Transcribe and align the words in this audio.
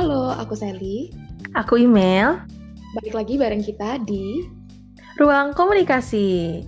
Halo, 0.00 0.32
aku 0.32 0.56
Sally. 0.56 1.12
Aku 1.52 1.76
email. 1.76 2.40
Balik 2.96 3.12
lagi 3.20 3.36
bareng 3.36 3.60
kita 3.60 4.00
di 4.00 4.48
Ruang 5.20 5.52
Komunikasi. 5.52 6.64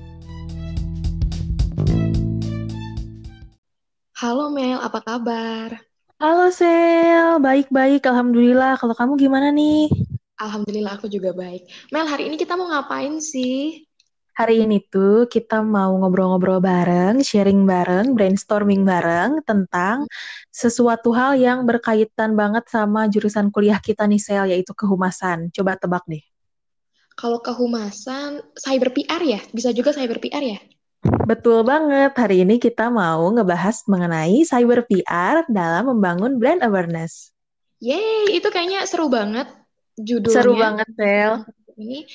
Halo 4.20 4.52
Mel, 4.52 4.76
apa 4.84 5.00
kabar? 5.00 5.80
Halo 6.20 6.52
Sel, 6.52 7.40
baik-baik 7.40 8.04
Alhamdulillah. 8.04 8.76
Kalau 8.76 8.92
kamu 8.92 9.16
gimana 9.16 9.48
nih? 9.48 9.88
Alhamdulillah 10.36 11.00
aku 11.00 11.08
juga 11.08 11.32
baik. 11.32 11.64
Mel, 11.88 12.04
hari 12.04 12.28
ini 12.28 12.36
kita 12.36 12.52
mau 12.52 12.68
ngapain 12.68 13.16
sih? 13.16 13.88
Hari 14.32 14.64
ini 14.64 14.80
tuh 14.88 15.28
kita 15.28 15.60
mau 15.60 15.92
ngobrol-ngobrol 16.00 16.56
bareng, 16.64 17.20
sharing 17.20 17.68
bareng, 17.68 18.16
brainstorming 18.16 18.80
bareng 18.80 19.44
tentang 19.44 20.08
sesuatu 20.48 21.12
hal 21.12 21.36
yang 21.36 21.68
berkaitan 21.68 22.32
banget 22.32 22.64
sama 22.64 23.12
jurusan 23.12 23.52
kuliah 23.52 23.76
kita 23.76 24.08
nih 24.08 24.16
Sel, 24.16 24.48
yaitu 24.48 24.72
kehumasan. 24.72 25.52
Coba 25.52 25.76
tebak 25.76 26.08
deh. 26.08 26.24
Kalau 27.12 27.44
kehumasan, 27.44 28.40
cyber 28.56 28.96
PR 28.96 29.20
ya? 29.20 29.40
Bisa 29.52 29.68
juga 29.68 29.92
cyber 29.92 30.16
PR 30.16 30.40
ya? 30.40 30.58
Betul 31.28 31.68
banget. 31.68 32.16
Hari 32.16 32.48
ini 32.48 32.56
kita 32.56 32.88
mau 32.88 33.28
ngebahas 33.36 33.84
mengenai 33.84 34.48
cyber 34.48 34.88
PR 34.88 35.44
dalam 35.52 35.92
membangun 35.92 36.40
brand 36.40 36.64
awareness. 36.64 37.36
Yeay, 37.84 38.32
itu 38.32 38.48
kayaknya 38.48 38.88
seru 38.88 39.12
banget 39.12 39.44
judulnya. 40.00 40.36
Seru 40.40 40.56
banget, 40.56 40.88
Sel. 40.96 41.44
Ini 41.76 42.08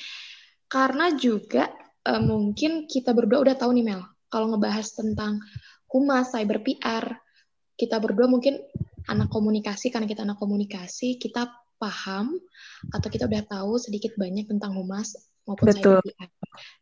karena 0.66 1.14
juga 1.14 1.70
uh, 2.08 2.22
mungkin 2.24 2.88
kita 2.88 3.12
berdua 3.12 3.44
udah 3.44 3.56
tahu 3.60 3.76
nih 3.76 3.84
Mel, 3.84 4.02
kalau 4.32 4.56
ngebahas 4.56 4.88
tentang 4.96 5.44
humas, 5.92 6.32
cyber 6.32 6.64
PR, 6.64 7.04
kita 7.76 8.00
berdua 8.00 8.26
mungkin 8.26 8.56
anak 9.08 9.28
komunikasi 9.28 9.92
karena 9.92 10.08
kita 10.08 10.24
anak 10.24 10.40
komunikasi, 10.40 11.20
kita 11.20 11.48
paham 11.78 12.34
atau 12.90 13.08
kita 13.08 13.30
udah 13.30 13.44
tahu 13.46 13.78
sedikit 13.78 14.16
banyak 14.18 14.50
tentang 14.50 14.74
humas 14.74 15.14
maupun 15.46 15.70
Betul. 15.72 16.00
cyber 16.00 16.04
PR. 16.04 16.30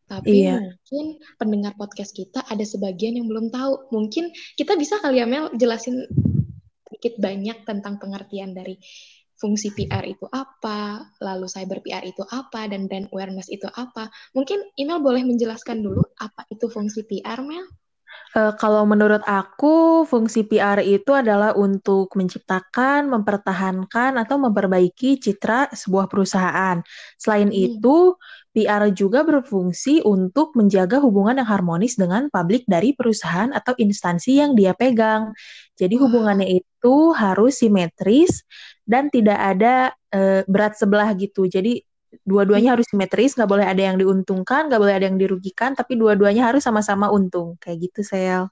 Tapi 0.07 0.37
Iya. 0.47 0.57
mungkin 0.63 1.07
pendengar 1.39 1.73
podcast 1.79 2.15
kita 2.15 2.43
ada 2.47 2.63
sebagian 2.63 3.19
yang 3.19 3.27
belum 3.31 3.51
tahu. 3.53 3.93
Mungkin 3.93 4.31
kita 4.59 4.75
bisa 4.75 4.99
kali 5.03 5.21
ya 5.23 5.27
Mel 5.29 5.53
jelasin 5.55 6.07
sedikit 6.87 7.21
banyak 7.21 7.69
tentang 7.69 8.01
pengertian 8.01 8.57
dari 8.57 8.81
fungsi 9.41 9.69
PR 9.77 10.05
itu 10.09 10.25
apa, 10.33 11.13
lalu 11.21 11.47
cyber 11.47 11.79
PR 11.85 12.05
itu 12.05 12.23
apa, 12.29 12.69
dan 12.71 12.89
brand 12.89 13.09
awareness 13.13 13.49
itu 13.53 13.69
apa. 13.73 14.09
Mungkin 14.37 14.59
email 14.81 15.01
boleh 15.01 15.23
menjelaskan 15.25 15.85
dulu 15.85 16.03
apa 16.21 16.49
itu 16.53 16.67
fungsi 16.73 17.05
PR, 17.09 17.41
Mel? 17.45 17.67
Eh, 18.37 18.53
kalau 18.61 18.85
menurut 18.85 19.25
aku, 19.25 20.05
fungsi 20.05 20.45
PR 20.45 20.85
itu 20.85 21.09
adalah 21.17 21.57
untuk 21.57 22.13
menciptakan, 22.13 23.09
mempertahankan, 23.09 24.13
atau 24.21 24.37
memperbaiki 24.37 25.17
citra 25.17 25.73
sebuah 25.73 26.05
perusahaan. 26.13 26.77
Selain 27.17 27.49
Hmm. 27.49 27.57
itu, 27.73 27.97
PR 28.53 28.89
juga 28.93 29.25
berfungsi 29.25 30.05
untuk 30.05 30.53
menjaga 30.53 31.01
hubungan 31.01 31.41
yang 31.41 31.49
harmonis 31.49 31.97
dengan 31.97 32.29
publik 32.29 32.65
dari 32.69 32.93
perusahaan 32.93 33.53
atau 33.53 33.73
instansi 33.77 34.41
yang 34.41 34.53
dia 34.53 34.73
pegang. 34.77 35.33
Jadi 35.77 35.97
hubungannya 36.01 36.61
itu 36.61 37.13
harus 37.17 37.61
simetris 37.61 38.45
dan 38.87 39.11
tidak 39.11 39.37
ada 39.37 39.93
eh, 40.15 40.47
berat 40.47 40.79
sebelah 40.79 41.11
gitu. 41.19 41.45
Jadi 41.51 41.83
dua-duanya 42.23 42.79
harus 42.79 42.87
simetris, 42.89 43.35
nggak 43.37 43.51
boleh 43.51 43.67
ada 43.67 43.83
yang 43.83 43.99
diuntungkan, 44.01 44.71
nggak 44.71 44.81
boleh 44.81 44.95
ada 44.97 45.07
yang 45.11 45.19
dirugikan, 45.21 45.75
tapi 45.77 45.99
dua-duanya 45.99 46.49
harus 46.49 46.65
sama-sama 46.65 47.11
untung. 47.11 47.59
Kayak 47.61 47.91
gitu, 47.91 48.01
Sel. 48.07 48.49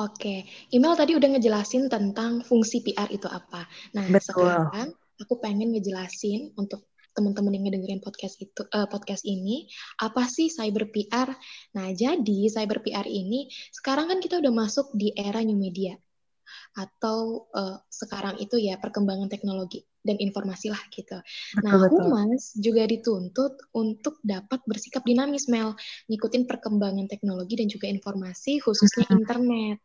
Oke, 0.00 0.48
email 0.72 0.96
tadi 0.96 1.12
udah 1.12 1.36
ngejelasin 1.36 1.92
tentang 1.92 2.40
fungsi 2.48 2.80
PR 2.80 3.12
itu 3.12 3.28
apa. 3.28 3.68
Nah, 3.92 4.08
Betul. 4.08 4.48
sekarang 4.48 4.88
aku 5.20 5.36
pengen 5.36 5.76
ngejelasin 5.76 6.56
untuk 6.56 6.88
teman-teman 7.12 7.52
yang 7.52 7.68
ngedengerin 7.68 8.00
podcast 8.00 8.40
itu 8.40 8.64
eh, 8.72 8.88
podcast 8.88 9.28
ini 9.28 9.68
apa 10.00 10.24
sih 10.24 10.48
cyber 10.48 10.88
PR? 10.88 11.28
Nah, 11.76 11.92
jadi 11.92 12.48
cyber 12.48 12.80
PR 12.80 13.04
ini 13.04 13.52
sekarang 13.68 14.08
kan 14.08 14.18
kita 14.24 14.40
udah 14.40 14.52
masuk 14.52 14.96
di 14.96 15.12
era 15.12 15.44
new 15.44 15.60
media 15.60 15.92
atau 16.76 17.48
eh, 17.54 17.76
sekarang 17.88 18.40
itu 18.40 18.56
ya 18.58 18.78
perkembangan 18.80 19.28
teknologi 19.28 19.84
dan 20.02 20.18
informasi 20.18 20.74
lah 20.74 20.82
gitu. 20.90 21.14
Nah, 21.62 21.78
Betul-betul. 21.78 22.10
humas 22.10 22.42
juga 22.58 22.82
dituntut 22.90 23.54
untuk 23.72 24.18
dapat 24.26 24.58
bersikap 24.66 25.06
dinamis, 25.06 25.46
Mel, 25.46 25.78
ngikutin 26.10 26.44
perkembangan 26.50 27.06
teknologi 27.06 27.54
dan 27.54 27.70
juga 27.70 27.86
informasi, 27.86 28.58
khususnya 28.58 29.06
internet. 29.14 29.78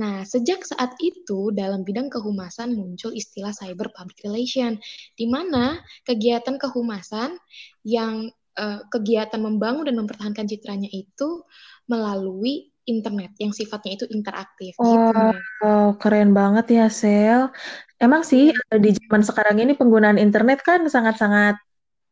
Nah, 0.00 0.24
sejak 0.24 0.64
saat 0.64 0.96
itu, 1.04 1.52
dalam 1.52 1.84
bidang 1.84 2.08
kehumasan 2.08 2.74
muncul 2.74 3.12
istilah 3.12 3.52
cyber 3.52 3.92
public 3.92 4.18
relation, 4.24 4.80
di 5.14 5.28
mana 5.28 5.78
kegiatan 6.08 6.56
kehumasan 6.56 7.36
yang 7.84 8.32
eh, 8.56 8.80
kegiatan 8.88 9.38
membangun 9.38 9.84
dan 9.84 9.96
mempertahankan 10.00 10.48
citranya 10.48 10.88
itu 10.88 11.44
melalui 11.88 12.72
internet, 12.88 13.30
yang 13.42 13.52
sifatnya 13.52 14.00
itu 14.00 14.06
interaktif. 14.10 14.72
Gitu, 14.80 14.98
Oh, 15.04 15.12
Mel. 15.12 15.36
oh, 15.64 15.88
keren 16.00 16.30
banget 16.32 16.66
ya, 16.76 16.86
Sel. 16.88 17.52
Emang 18.00 18.22
sih 18.24 18.50
eh, 18.54 18.80
di 18.80 18.90
zaman 18.96 19.22
sekarang 19.26 19.56
ini 19.62 19.72
penggunaan 19.76 20.18
internet 20.18 20.58
kan 20.64 20.80
sangat-sangat 20.88 21.54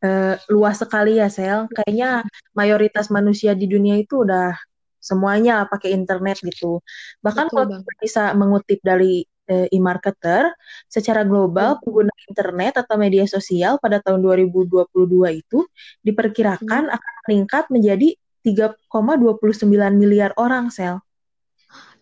eh, 0.04 0.34
luas 0.53 0.76
sekali 0.82 1.19
ya, 1.22 1.28
Sel. 1.32 1.66
Kayaknya 1.72 2.26
mayoritas 2.59 3.09
manusia 3.09 3.53
di 3.56 3.66
dunia 3.70 3.97
itu 3.98 4.22
udah 4.26 4.53
semuanya 5.00 5.65
pakai 5.70 5.94
internet 5.94 6.42
gitu. 6.42 6.82
Bahkan 7.22 7.47
Betul 7.48 7.54
kalau 7.54 7.66
kita 7.78 7.92
bisa 8.03 8.22
mengutip 8.34 8.78
dari 8.82 9.22
eh, 9.47 9.70
eMarketer, 9.70 10.50
secara 10.91 11.22
global 11.22 11.78
pengguna 11.78 12.10
internet 12.26 12.82
atau 12.82 12.98
media 12.98 13.22
sosial 13.31 13.78
pada 13.78 14.03
tahun 14.03 14.19
2022 14.26 14.91
itu 15.38 15.59
diperkirakan 16.03 16.91
akan 16.91 17.15
meningkat 17.31 17.65
menjadi 17.70 18.19
3,29 18.46 19.66
miliar 19.98 20.30
orang, 20.38 20.70
Sel. 20.70 21.02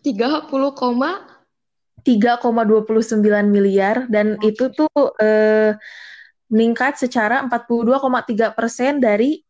30, 0.05 0.45
3,29 2.05 2.05
miliar 3.49 4.05
dan 4.05 4.37
itu 4.45 4.69
tuh 4.69 4.93
eh, 5.17 5.73
meningkat 6.53 7.01
secara 7.01 7.41
42,3 7.49 8.53
persen 8.53 9.01
dari 9.01 9.41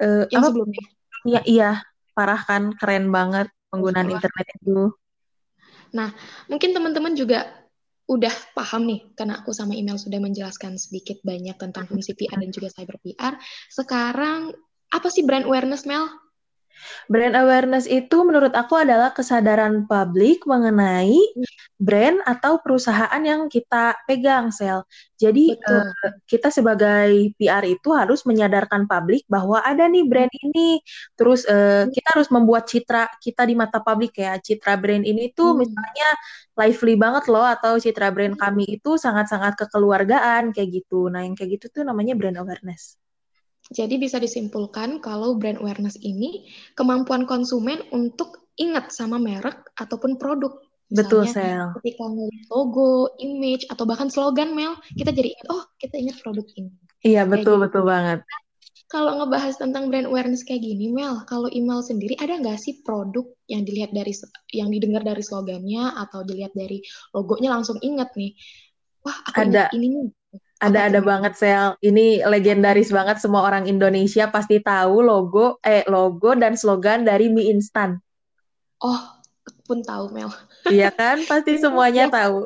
eh, 0.00 0.24
yang 0.32 0.40
apa? 0.40 0.48
sebelumnya. 0.48 0.84
iya 1.28 1.40
iya. 1.44 1.70
Parah 2.16 2.40
kan? 2.40 2.72
Keren 2.80 3.12
banget 3.12 3.52
penggunaan 3.68 4.08
internet 4.08 4.46
itu. 4.56 4.88
Mungkin 6.48 6.72
teman-teman 6.72 7.12
juga 7.12 7.44
udah 8.06 8.32
paham 8.54 8.86
nih, 8.86 9.00
karena 9.18 9.42
aku 9.42 9.50
sama 9.50 9.74
email 9.74 9.98
sudah 9.98 10.22
menjelaskan 10.22 10.78
sedikit 10.78 11.18
banyak 11.26 11.58
tentang 11.58 11.90
fungsi 11.90 12.14
PR 12.14 12.38
dan 12.38 12.54
juga 12.54 12.70
cyber 12.70 12.96
PR. 13.02 13.34
Sekarang, 13.66 14.54
apa 14.92 15.08
sih 15.14 15.22
brand 15.26 15.46
awareness, 15.46 15.86
Mel? 15.86 16.06
brand 17.10 17.34
awareness 17.38 17.86
itu 17.88 18.16
menurut 18.26 18.52
aku 18.54 18.74
adalah 18.78 19.10
kesadaran 19.14 19.86
publik 19.88 20.42
mengenai 20.46 21.16
brand 21.78 22.20
atau 22.24 22.58
perusahaan 22.62 23.20
yang 23.22 23.48
kita 23.52 23.96
pegang 24.08 24.50
sel. 24.54 24.84
Jadi 25.16 25.56
eh, 25.56 25.84
kita 26.28 26.48
sebagai 26.52 27.32
PR 27.38 27.64
itu 27.66 27.88
harus 27.94 28.22
menyadarkan 28.28 28.84
publik 28.90 29.24
bahwa 29.30 29.60
ada 29.64 29.86
nih 29.88 30.04
brand 30.08 30.32
ini. 30.32 30.80
Terus 31.18 31.44
eh, 31.48 31.88
kita 31.90 32.08
harus 32.16 32.28
membuat 32.32 32.68
citra 32.68 33.08
kita 33.20 33.42
di 33.48 33.54
mata 33.58 33.78
publik 33.82 34.16
ya. 34.18 34.36
Citra 34.40 34.76
brand 34.80 35.04
ini 35.06 35.32
tuh 35.32 35.56
Hmm. 35.56 35.62
misalnya 35.64 36.08
lively 36.58 36.94
banget 36.98 37.24
loh 37.32 37.44
atau 37.44 37.76
citra 37.78 38.08
brand 38.14 38.34
kami 38.36 38.80
itu 38.80 38.96
sangat-sangat 38.96 39.54
kekeluargaan 39.60 40.50
kayak 40.54 40.70
gitu. 40.82 41.08
Nah 41.12 41.24
yang 41.24 41.34
kayak 41.38 41.60
gitu 41.60 41.66
tuh 41.80 41.82
namanya 41.86 42.12
brand 42.18 42.36
awareness 42.40 42.96
Jadi 43.74 43.98
bisa 43.98 44.22
disimpulkan 44.22 45.02
kalau 45.02 45.34
brand 45.34 45.58
awareness 45.58 45.98
ini 45.98 46.46
kemampuan 46.78 47.26
konsumen 47.26 47.82
untuk 47.90 48.46
ingat 48.56 48.94
sama 48.94 49.18
merek 49.18 49.58
ataupun 49.74 50.16
produk. 50.16 50.54
betul 50.86 51.26
Misalnya, 51.26 51.34
sel 51.34 51.66
ketika 51.82 52.04
ngeliat 52.06 52.46
logo, 52.46 53.10
image, 53.18 53.66
atau 53.66 53.84
bahkan 53.90 54.06
slogan, 54.06 54.54
Mel, 54.54 54.78
kita 54.94 55.10
jadi 55.10 55.34
ingat, 55.34 55.46
oh 55.50 55.62
kita 55.82 55.98
ingat 55.98 56.16
produk 56.22 56.46
ini. 56.54 56.70
iya 57.02 57.22
Kayak 57.26 57.30
betul 57.32 57.54
gitu. 57.58 57.62
betul 57.66 57.82
banget 57.86 58.18
Kalau 58.86 59.18
ngebahas 59.18 59.58
tentang 59.58 59.90
brand 59.90 60.06
awareness 60.06 60.46
kayak 60.46 60.62
gini, 60.62 60.94
Mel, 60.94 61.26
kalau 61.26 61.50
email 61.50 61.82
sendiri 61.82 62.14
ada 62.22 62.38
nggak 62.38 62.54
sih 62.54 62.86
produk 62.86 63.26
yang 63.50 63.66
dilihat 63.66 63.90
dari 63.90 64.14
yang 64.54 64.70
didengar 64.70 65.02
dari 65.02 65.26
slogannya 65.26 65.90
atau 66.06 66.22
dilihat 66.22 66.54
dari 66.54 66.78
logonya 67.10 67.50
langsung 67.50 67.82
ingat 67.82 68.14
nih, 68.14 68.38
wah 69.02 69.18
aku 69.26 69.42
ingat 69.42 69.66
Ada. 69.66 69.74
ini 69.74 69.86
nih. 69.90 70.06
Apa 70.64 70.68
Ada 70.68 70.80
ada 70.88 71.00
tuh, 71.00 71.00
Mel? 71.02 71.10
banget 71.10 71.32
Sel. 71.40 71.66
Ini 71.88 72.06
legendaris 72.32 72.88
banget 72.96 73.16
semua 73.24 73.42
orang 73.48 73.64
Indonesia 73.72 74.24
pasti 74.34 74.56
tahu 74.70 74.96
logo 75.10 75.46
eh 75.64 75.82
logo 75.94 76.30
dan 76.42 76.52
slogan 76.60 77.00
dari 77.08 77.26
mie 77.34 77.48
instan. 77.54 77.90
Oh, 78.88 79.00
pun 79.66 79.78
tahu 79.88 80.04
Mel. 80.14 80.30
Iya 80.72 80.88
kan? 80.98 81.16
Pasti 81.30 81.52
semuanya 81.62 82.04
tahu. 82.14 82.36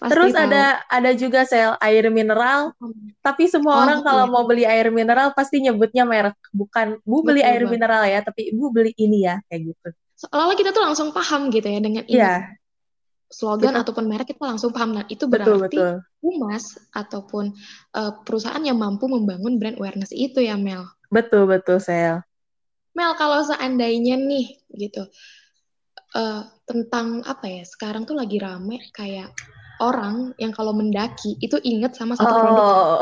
Pasti 0.00 0.10
Terus 0.10 0.32
tahu. 0.40 0.54
ada 0.54 0.82
ada 0.90 1.10
juga 1.14 1.40
Sel 1.46 1.72
air 1.78 2.04
mineral, 2.10 2.74
tapi 3.22 3.46
semua 3.46 3.74
Oh, 3.74 3.82
orang 3.84 4.00
kalau 4.06 4.24
iya. 4.24 4.32
mau 4.32 4.42
beli 4.48 4.64
air 4.66 4.88
mineral 4.90 5.30
pasti 5.38 5.56
nyebutnya 5.64 6.02
merek. 6.08 6.36
Bukan 6.50 6.98
Bu 7.06 7.22
beli 7.26 7.40
Betul 7.40 7.50
air 7.50 7.62
banget. 7.64 7.70
mineral 7.70 8.02
ya, 8.10 8.18
tapi 8.26 8.50
Bu 8.56 8.72
beli 8.74 8.90
ini 8.98 9.28
ya 9.28 9.38
kayak 9.46 9.62
gitu. 9.70 9.88
Seolah-olah 10.20 10.56
kita 10.60 10.70
tuh 10.76 10.82
langsung 10.86 11.08
paham 11.16 11.42
gitu 11.54 11.66
ya 11.74 11.80
dengan 11.86 12.04
ini. 12.16 12.28
Iya. 12.28 12.59
Slogan 13.30 13.72
Kita- 13.72 13.80
ataupun 13.86 14.04
merek 14.10 14.34
kita 14.34 14.42
langsung 14.42 14.74
paham. 14.74 14.90
Nah, 14.98 15.06
itu 15.06 15.24
betul 15.30 15.56
berarti 15.56 15.78
betul 15.78 15.90
humas 16.20 16.64
ataupun 16.92 17.54
eh, 17.96 18.12
perusahaan 18.26 18.60
yang 18.60 18.76
mampu 18.76 19.08
membangun 19.08 19.56
brand 19.56 19.78
awareness 19.80 20.12
itu 20.12 20.42
ya 20.44 20.58
Mel. 20.58 20.84
betul 21.08 21.46
betul 21.48 21.78
Sel 21.80 22.20
Mel, 22.92 23.14
kalau 23.14 23.40
seandainya 23.46 24.18
nih 24.18 24.58
gitu 24.76 25.06
eh, 26.18 26.42
tentang 26.66 27.22
apa 27.24 27.46
ya? 27.46 27.62
Sekarang 27.66 28.02
tuh 28.04 28.18
lagi 28.18 28.36
rame 28.42 28.82
kayak 28.92 29.30
orang 29.80 30.36
yang 30.36 30.52
kalau 30.52 30.76
mendaki 30.76 31.40
itu 31.40 31.56
inget 31.64 31.96
sama 31.96 32.18
satu 32.18 32.34
produk. 32.36 32.66
oh 32.66 33.00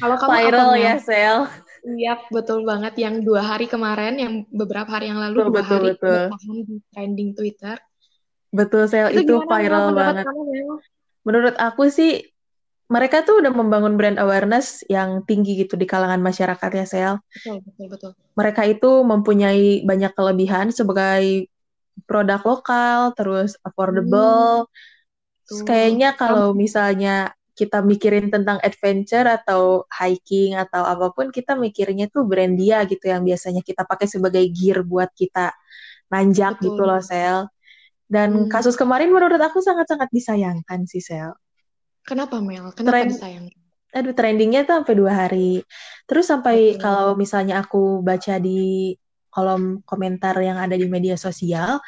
Kalau 0.00 0.16
kamu 0.18 0.32
viral 0.48 0.72
ya 0.80 0.94
Sel 1.02 1.44
Iya, 1.84 2.16
betul 2.32 2.64
banget. 2.64 2.96
Yang 2.96 3.28
dua 3.28 3.44
hari 3.44 3.68
kemarin, 3.68 4.16
yang 4.16 4.34
beberapa 4.48 4.88
hari 4.88 5.12
yang 5.12 5.20
lalu 5.20 5.44
Betul, 5.44 5.52
dua 5.52 5.60
betul, 5.60 5.76
hari 5.76 5.88
betul. 5.92 6.16
bertahan 6.16 6.56
di 6.64 6.76
trending 6.88 7.30
Twitter. 7.36 7.76
Betul 8.54 8.86
Sel 8.86 9.10
itu, 9.10 9.34
Mel, 9.42 9.50
viral 9.50 9.90
banget 9.90 10.24
kamu, 10.30 10.78
menurut 11.26 11.54
aku 11.58 11.90
sih 11.90 12.22
mereka 12.86 13.26
tuh 13.26 13.42
udah 13.42 13.50
membangun 13.50 13.98
brand 13.98 14.20
awareness 14.22 14.86
yang 14.86 15.26
tinggi 15.26 15.66
gitu 15.66 15.74
di 15.74 15.88
kalangan 15.88 16.22
masyarakat 16.22 16.70
ya 16.70 16.86
Sel 16.86 17.14
Betul, 17.18 17.58
betul, 17.66 17.86
betul. 17.90 18.10
mereka 18.38 18.62
itu 18.70 18.90
mempunyai 19.02 19.82
banyak 19.82 20.12
kelebihan 20.14 20.70
sebagai 20.70 21.50
produk 22.10 22.42
lokal, 22.42 23.14
terus 23.14 23.54
affordable. 23.62 24.66
Terus 25.46 25.60
Tuh. 25.62 25.66
kayaknya 25.66 26.10
kalau 26.18 26.50
misalnya 26.50 27.30
kita 27.54 27.86
mikirin 27.86 28.34
tentang 28.34 28.58
adventure 28.66 29.30
atau 29.30 29.86
hiking 29.94 30.58
atau 30.58 30.82
apa 30.82 31.14
pun, 31.14 31.30
kita 31.30 31.54
mikirnya 31.54 32.10
tuh 32.10 32.26
brand 32.26 32.58
dia 32.58 32.82
gitu 32.90 33.06
yang 33.06 33.22
biasanya 33.22 33.62
kita 33.62 33.86
pakai 33.86 34.10
sebagai 34.10 34.42
gear 34.50 34.82
buat 34.82 35.06
kita 35.14 35.54
nanjak 36.10 36.58
Betul. 36.58 36.66
gitu 36.66 36.82
loh, 36.82 36.98
Sel. 36.98 37.46
Dan 38.14 38.46
Hmm. 38.46 38.50
kasus 38.52 38.78
kemarin 38.78 39.10
menurut 39.10 39.42
aku 39.42 39.58
sangat-sangat 39.58 40.08
disayangkan 40.14 40.86
sih, 40.86 41.02
Sel. 41.02 41.34
Kenapa, 42.06 42.38
Mel? 42.38 42.70
Kenapa 42.78 43.02
Tren- 43.02 43.10
disayang? 43.10 43.46
aduh 43.94 44.10
trendingnya 44.10 44.66
tuh 44.66 44.74
sampai 44.82 44.94
dua 44.98 45.12
hari. 45.26 45.62
Terus 46.10 46.26
sampai 46.26 46.74
Betul. 46.74 46.82
kalau 46.82 47.08
misalnya 47.14 47.62
aku 47.62 48.02
baca 48.02 48.34
di 48.42 48.90
kolom 49.34 49.82
komentar 49.86 50.34
yang 50.38 50.58
ada 50.58 50.74
di 50.78 50.86
media 50.86 51.14
sosial, 51.18 51.78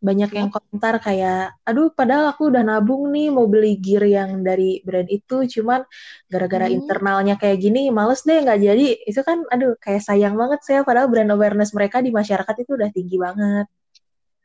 banyak 0.00 0.30
yang 0.36 0.48
komentar 0.52 1.00
kayak, 1.00 1.56
aduh 1.64 1.88
padahal 1.92 2.32
aku 2.36 2.52
udah 2.52 2.60
nabung 2.64 3.08
nih 3.12 3.32
mau 3.32 3.48
beli 3.48 3.80
gear 3.80 4.04
yang 4.04 4.44
dari 4.44 4.80
brand 4.84 5.08
itu, 5.08 5.36
cuman 5.56 5.80
gara-gara 6.28 6.68
Hmm. 6.68 6.76
internalnya 6.80 7.34
kayak 7.40 7.60
gini, 7.64 7.88
males 7.88 8.20
deh 8.28 8.40
nggak 8.44 8.60
jadi. 8.60 8.86
Itu 9.08 9.20
kan, 9.24 9.40
aduh 9.48 9.72
kayak 9.80 10.04
sayang 10.04 10.36
banget 10.36 10.60
saya, 10.64 10.80
padahal 10.84 11.08
brand 11.12 11.32
awareness 11.32 11.72
mereka 11.72 12.04
di 12.04 12.12
masyarakat 12.12 12.56
itu 12.60 12.70
udah 12.76 12.88
tinggi 12.92 13.16
banget. 13.16 13.66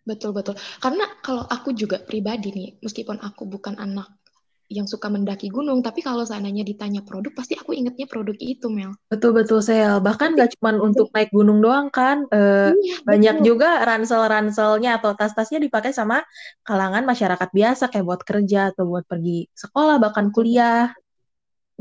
Betul, 0.09 0.33
betul. 0.33 0.57
Karena 0.81 1.05
kalau 1.21 1.45
aku 1.45 1.69
juga 1.77 2.01
pribadi 2.01 2.49
nih, 2.49 2.69
meskipun 2.81 3.21
aku 3.21 3.45
bukan 3.45 3.77
anak 3.77 4.09
yang 4.69 4.85
suka 4.85 5.09
mendaki 5.09 5.49
gunung, 5.49 5.81
tapi 5.81 6.01
kalau 6.05 6.25
seandainya 6.25 6.61
ditanya 6.61 7.01
produk, 7.01 7.33
pasti 7.33 7.57
aku 7.57 7.73
ingetnya 7.73 8.05
produk 8.05 8.37
itu, 8.37 8.69
Mel. 8.69 8.93
Betul-betul, 9.09 9.61
Sel. 9.65 9.97
Bahkan 10.01 10.37
nggak 10.37 10.49
cuman 10.57 10.77
untuk 10.81 11.09
naik 11.13 11.29
gunung 11.33 11.61
doang 11.61 11.89
kan, 11.93 12.25
eh, 12.29 12.73
Iya, 12.73 12.95
banyak 13.05 13.35
betul. 13.41 13.47
juga 13.53 13.69
ransel-ranselnya 13.85 15.01
atau 15.01 15.13
tas-tasnya 15.17 15.61
dipakai 15.61 15.93
sama 15.93 16.21
kalangan 16.65 17.05
masyarakat 17.05 17.49
biasa 17.49 17.89
kayak 17.89 18.05
buat 18.05 18.21
kerja 18.21 18.73
atau 18.73 18.85
buat 18.89 19.05
pergi 19.09 19.49
sekolah 19.57 19.97
bahkan 19.97 20.29
Betul. 20.29 20.37
kuliah. 20.37 20.89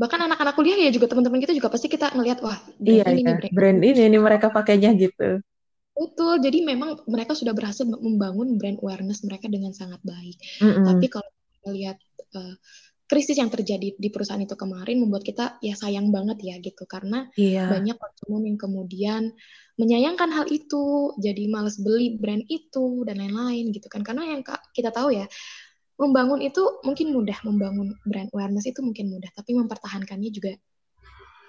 Bahkan 0.01 0.19
anak-anak 0.31 0.53
kuliah 0.57 0.77
ya 0.79 0.89
juga 0.95 1.11
teman-teman 1.11 1.43
kita 1.43 1.53
juga 1.53 1.69
pasti 1.69 1.91
kita 1.91 2.15
ngelihat 2.15 2.39
wah 2.41 2.57
brand 2.79 2.87
Iya 2.87 3.03
ini 3.11 3.21
iya, 3.21 3.33
nih 3.35 3.51
brand 3.51 3.79
ini 3.83 4.03
nih 4.15 4.21
mereka 4.21 4.47
pakainya 4.49 4.89
gitu. 4.95 5.43
Betul. 5.99 6.39
Jadi 6.39 6.63
memang 6.63 6.95
mereka 7.11 7.35
sudah 7.35 7.51
berhasil 7.51 7.83
membangun 7.83 8.55
brand 8.55 8.79
awareness 8.79 9.19
mereka 9.27 9.51
dengan 9.51 9.75
sangat 9.75 9.99
baik. 10.07 10.39
Mm-mm. 10.63 10.87
Tapi 10.87 11.05
kalau 11.11 11.29
melihat 11.67 11.99
eh, 12.39 12.55
krisis 13.09 13.41
yang 13.41 13.49
terjadi 13.49 13.97
di 13.97 14.09
perusahaan 14.13 14.39
itu 14.39 14.53
kemarin 14.53 15.01
membuat 15.01 15.25
kita 15.25 15.57
ya 15.65 15.73
sayang 15.73 16.13
banget 16.13 16.39
ya 16.45 16.55
gitu 16.61 16.85
karena 16.85 17.25
Iya, 17.33 17.65
banyak 17.65 17.97
konsumen 17.97 18.53
yang 18.53 18.57
kemudian 18.61 19.33
menyayangkan 19.81 20.29
hal 20.29 20.45
itu, 20.51 21.15
jadi 21.17 21.49
males 21.49 21.81
beli 21.81 22.19
brand 22.19 22.45
itu 22.51 23.01
dan 23.07 23.17
lain-lain 23.17 23.73
gitu 23.73 23.87
kan. 23.89 24.05
Karena 24.05 24.29
yang 24.29 24.45
kita 24.75 24.93
tahu 24.93 25.15
ya, 25.15 25.25
membangun 25.97 26.43
itu 26.43 26.61
mungkin 26.85 27.15
mudah, 27.15 27.39
membangun 27.43 27.97
brand 28.05 28.29
awareness 28.31 28.67
itu 28.69 28.79
mungkin 28.85 29.09
mudah, 29.09 29.31
tapi 29.33 29.57
mempertahankannya 29.57 30.29
juga 30.31 30.53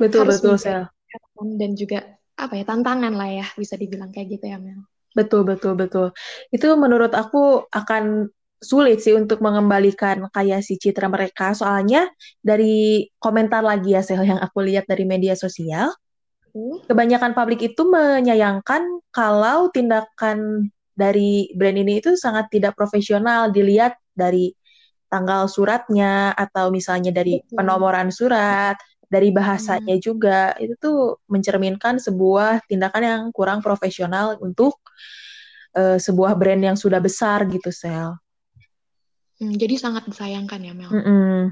betul 0.00 0.24
harus 0.24 0.40
betul 0.40 0.56
harapan 1.10 1.48
dan 1.60 1.70
juga 1.76 1.98
apa 2.40 2.56
ya 2.56 2.64
tantangan 2.64 3.12
lah 3.12 3.28
ya 3.28 3.46
bisa 3.54 3.76
dibilang 3.76 4.10
kayak 4.10 4.40
gitu 4.40 4.46
ya 4.48 4.56
Mel. 4.56 4.82
Betul 5.12 5.42
betul 5.42 5.74
betul. 5.74 6.14
Itu 6.54 6.72
menurut 6.78 7.12
aku 7.12 7.66
akan 7.68 8.30
sulit 8.60 9.00
sih 9.00 9.16
untuk 9.16 9.40
mengembalikan 9.40 10.28
kayak 10.30 10.60
si 10.62 10.76
citra 10.76 11.08
mereka. 11.08 11.56
Soalnya 11.56 12.06
dari 12.44 13.08
komentar 13.16 13.64
lagi 13.64 13.96
ya 13.96 14.04
Sel 14.04 14.22
yang 14.22 14.38
aku 14.38 14.60
lihat 14.62 14.86
dari 14.86 15.08
media 15.08 15.32
sosial, 15.34 15.90
Tuh. 16.52 16.84
kebanyakan 16.86 17.32
publik 17.32 17.74
itu 17.74 17.82
menyayangkan 17.88 19.00
kalau 19.10 19.72
tindakan 19.72 20.70
dari 20.94 21.48
brand 21.56 21.80
ini 21.80 22.04
itu 22.04 22.14
sangat 22.14 22.52
tidak 22.52 22.76
profesional 22.76 23.48
dilihat 23.48 23.96
dari 24.12 24.52
tanggal 25.10 25.50
suratnya 25.50 26.36
atau 26.38 26.70
misalnya 26.70 27.10
dari 27.10 27.42
penomoran 27.50 28.14
surat, 28.14 28.78
dari 29.10 29.34
bahasanya 29.34 29.98
juga 29.98 30.54
itu 30.62 30.78
tuh 30.78 31.18
mencerminkan 31.26 31.98
sebuah 31.98 32.62
tindakan 32.70 33.02
yang 33.02 33.22
kurang 33.34 33.58
profesional 33.58 34.38
untuk 34.38 34.78
eh, 35.74 35.98
sebuah 35.98 36.38
brand 36.38 36.62
yang 36.62 36.78
sudah 36.78 37.02
besar 37.02 37.42
gitu, 37.50 37.74
Sel. 37.74 38.14
Hmm, 39.42 39.56
jadi 39.56 39.74
sangat 39.80 40.06
disayangkan 40.06 40.60
ya 40.62 40.72
Mel. 40.76 40.90
Mm-mm. 40.94 41.50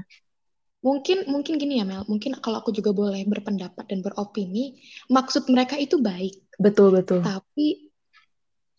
Mungkin 0.79 1.27
mungkin 1.27 1.59
gini 1.59 1.83
ya 1.83 1.85
Mel, 1.85 2.07
mungkin 2.07 2.39
kalau 2.39 2.63
aku 2.63 2.71
juga 2.71 2.95
boleh 2.95 3.27
berpendapat 3.27 3.83
dan 3.91 3.99
beropini, 3.99 4.79
maksud 5.11 5.51
mereka 5.51 5.75
itu 5.75 5.99
baik, 5.99 6.39
Betul 6.55 6.95
betul. 6.95 7.19
tapi 7.19 7.91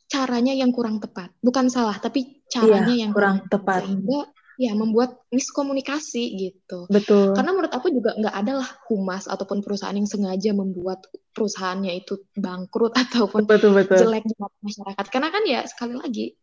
caranya 0.09 0.57
yang 0.57 0.73
kurang 0.73 0.97
tepat. 0.99 1.29
Bukan 1.45 1.69
salah, 1.69 2.01
tapi 2.01 2.41
caranya 2.49 2.97
yang 2.97 3.13
Iya, 3.13 3.17
kurang 3.17 3.37
tepat. 3.53 3.85
Sehingga 3.85 4.21
ya 4.61 4.77
membuat 4.77 5.17
miskomunikasi 5.33 6.37
gitu. 6.37 6.85
Betul. 6.93 7.33
Karena 7.33 7.57
menurut 7.57 7.73
aku 7.73 7.89
juga 7.89 8.13
nggak 8.13 8.35
ada 8.45 8.53
lah 8.61 8.71
humas 8.93 9.25
ataupun 9.25 9.65
perusahaan 9.65 9.97
yang 9.97 10.05
sengaja 10.05 10.53
membuat 10.53 11.09
perusahaannya 11.33 12.05
itu 12.05 12.21
bangkrut 12.37 12.93
ataupun 13.09 13.49
Betul 13.49 13.73
betul. 13.73 13.97
jelek 14.05 14.29
di 14.29 14.37
mata 14.37 14.59
masyarakat. 14.61 15.07
Karena 15.09 15.29
kan 15.33 15.43
ya 15.49 15.61
sekali 15.65 15.97
lagi 15.97 16.37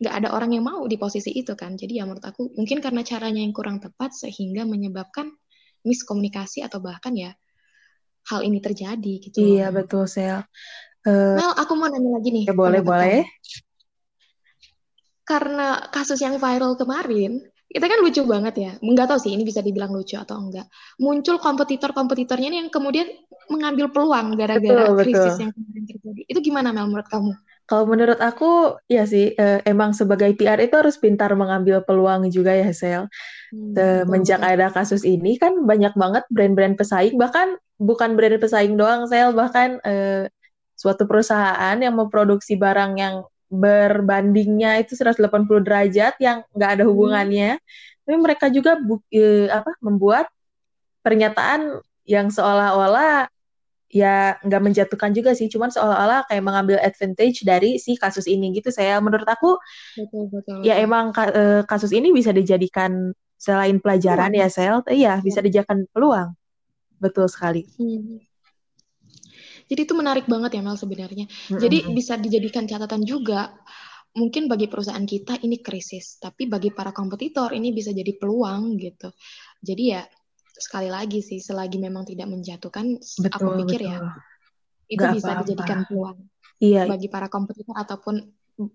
nggak 0.00 0.14
ada 0.24 0.28
orang 0.32 0.56
yang 0.56 0.64
mau 0.64 0.80
di 0.88 0.96
posisi 0.96 1.36
itu 1.36 1.52
kan. 1.52 1.76
Jadi 1.76 2.00
ya 2.00 2.08
menurut 2.08 2.24
aku 2.24 2.48
mungkin 2.56 2.80
karena 2.80 3.04
caranya 3.04 3.44
yang 3.44 3.52
kurang 3.52 3.76
tepat 3.84 4.16
sehingga 4.16 4.64
menyebabkan 4.64 5.28
miskomunikasi 5.84 6.64
atau 6.64 6.80
bahkan 6.80 7.12
ya 7.12 7.36
hal 8.32 8.40
ini 8.40 8.64
terjadi 8.64 9.12
gitu. 9.20 9.40
Iya, 9.40 9.68
betul, 9.72 10.08
Sel. 10.08 10.44
Eh, 11.04 11.36
Mel, 11.36 11.52
aku 11.56 11.72
mau 11.76 11.88
nanya 11.88 12.20
lagi 12.20 12.28
nih. 12.32 12.44
ya 12.48 12.54
boleh 12.56 12.80
boleh. 12.84 13.24
kamu. 13.24 13.68
Karena 15.24 15.78
kasus 15.88 16.20
yang 16.20 16.36
viral 16.36 16.76
kemarin, 16.76 17.40
kita 17.70 17.86
kan 17.86 17.98
lucu 18.02 18.22
banget 18.26 18.54
ya. 18.58 18.72
Nggak 18.82 19.06
tahu 19.14 19.18
sih 19.22 19.30
ini 19.30 19.46
bisa 19.46 19.62
dibilang 19.62 19.94
lucu 19.94 20.18
atau 20.18 20.42
enggak. 20.42 20.66
Muncul 20.98 21.38
kompetitor-kompetitornya 21.38 22.50
nih 22.50 22.58
yang 22.66 22.70
kemudian 22.70 23.06
mengambil 23.46 23.86
peluang 23.94 24.34
gara-gara 24.34 24.90
Betul, 24.90 24.98
betul. 24.98 25.04
krisis 25.06 25.36
yang 25.38 25.52
kemarin 25.54 25.84
terjadi. 25.86 26.20
Itu 26.26 26.38
gimana 26.42 26.74
Mel 26.74 26.90
menurut 26.90 27.06
kamu? 27.06 27.32
Kalau 27.70 27.86
menurut 27.86 28.18
aku, 28.18 28.74
ya 28.90 29.06
sih, 29.06 29.30
eh, 29.38 29.62
emang 29.62 29.94
sebagai 29.94 30.34
PR 30.34 30.58
itu 30.58 30.74
harus 30.74 30.98
pintar 30.98 31.30
mengambil 31.38 31.86
peluang 31.86 32.26
juga 32.26 32.50
ya, 32.50 32.74
Sel. 32.74 33.06
Hmm, 33.54 34.10
betul. 34.10 34.42
ada 34.42 34.74
kasus 34.74 35.06
ini 35.06 35.38
kan 35.38 35.54
banyak 35.62 35.94
banget 35.94 36.26
brand-brand 36.34 36.74
pesaing, 36.74 37.14
bahkan 37.14 37.54
bukan 37.78 38.18
brand 38.18 38.42
pesaing 38.42 38.74
doang, 38.74 39.06
Sel, 39.06 39.30
bahkan 39.30 39.78
eh, 39.86 40.26
suatu 40.74 41.06
perusahaan 41.06 41.78
yang 41.78 41.94
memproduksi 41.94 42.58
barang 42.58 42.98
yang 42.98 43.22
berbandingnya 43.50 44.78
itu 44.80 44.94
180 44.94 45.60
derajat 45.66 46.14
yang 46.22 46.46
nggak 46.54 46.70
ada 46.78 46.84
Hmm. 46.86 46.90
hubungannya, 46.94 47.58
tapi 48.06 48.16
mereka 48.16 48.46
juga 48.48 48.78
bu- 48.78 49.02
eh, 49.10 49.50
apa 49.50 49.74
membuat 49.82 50.30
pernyataan 51.02 51.82
yang 52.06 52.30
seolah-olah 52.30 53.26
ya 53.90 54.38
nggak 54.46 54.62
menjatuhkan 54.62 55.10
juga 55.10 55.34
sih, 55.34 55.50
cuman 55.50 55.66
seolah-olah 55.74 56.30
kayak 56.30 56.44
mengambil 56.46 56.78
advantage 56.78 57.42
dari 57.42 57.74
si 57.82 57.98
kasus 57.98 58.30
ini 58.30 58.54
gitu. 58.54 58.70
Saya 58.70 59.02
menurut 59.02 59.26
aku 59.26 59.58
Betul, 59.98 60.30
betul, 60.30 60.62
ya 60.62 60.78
emang 60.78 61.10
ka- 61.10 61.34
eh, 61.34 61.62
kasus 61.66 61.90
ini 61.90 62.14
bisa 62.14 62.30
dijadikan 62.30 63.10
selain 63.34 63.82
pelajaran 63.82 64.30
Peluang. 64.30 64.46
ya 64.46 64.48
Sel, 64.52 64.76
iya 64.94 65.12
bisa 65.18 65.42
dijadikan 65.42 65.82
peluang. 65.90 66.38
Betul 67.02 67.26
sekali. 67.26 67.66
Hmm. 67.80 68.22
Jadi 69.70 69.80
itu 69.86 69.94
menarik 69.94 70.26
banget 70.26 70.50
ya 70.58 70.60
Mel 70.66 70.76
sebenarnya. 70.78 71.26
Jadi 71.62 71.76
Mm-mm. 71.78 71.94
bisa 71.94 72.14
dijadikan 72.18 72.64
catatan 72.66 73.02
juga. 73.06 73.54
Mungkin 74.10 74.50
bagi 74.50 74.66
perusahaan 74.66 75.06
kita 75.06 75.38
ini 75.46 75.62
krisis, 75.62 76.18
tapi 76.18 76.50
bagi 76.50 76.74
para 76.74 76.90
kompetitor 76.90 77.54
ini 77.54 77.70
bisa 77.70 77.94
jadi 77.94 78.10
peluang 78.18 78.74
gitu. 78.82 79.14
Jadi 79.62 79.82
ya 79.94 80.02
sekali 80.50 80.90
lagi 80.90 81.22
sih, 81.22 81.38
selagi 81.38 81.78
memang 81.78 82.02
tidak 82.10 82.26
menjatuhkan, 82.26 82.98
s- 82.98 83.30
aku 83.30 83.50
Betul, 83.50 83.54
pikir 83.54 83.80
ya 83.86 83.98
betul. 83.98 84.22
itu 84.90 85.04
Nggak 85.04 85.12
bisa 85.14 85.30
apa-apa. 85.30 85.40
dijadikan 85.40 85.86
peluang 85.86 86.18
Iya, 86.64 86.80
bagi 86.90 87.08
para 87.12 87.28
kompetitor 87.32 87.76
ataupun 87.76 88.14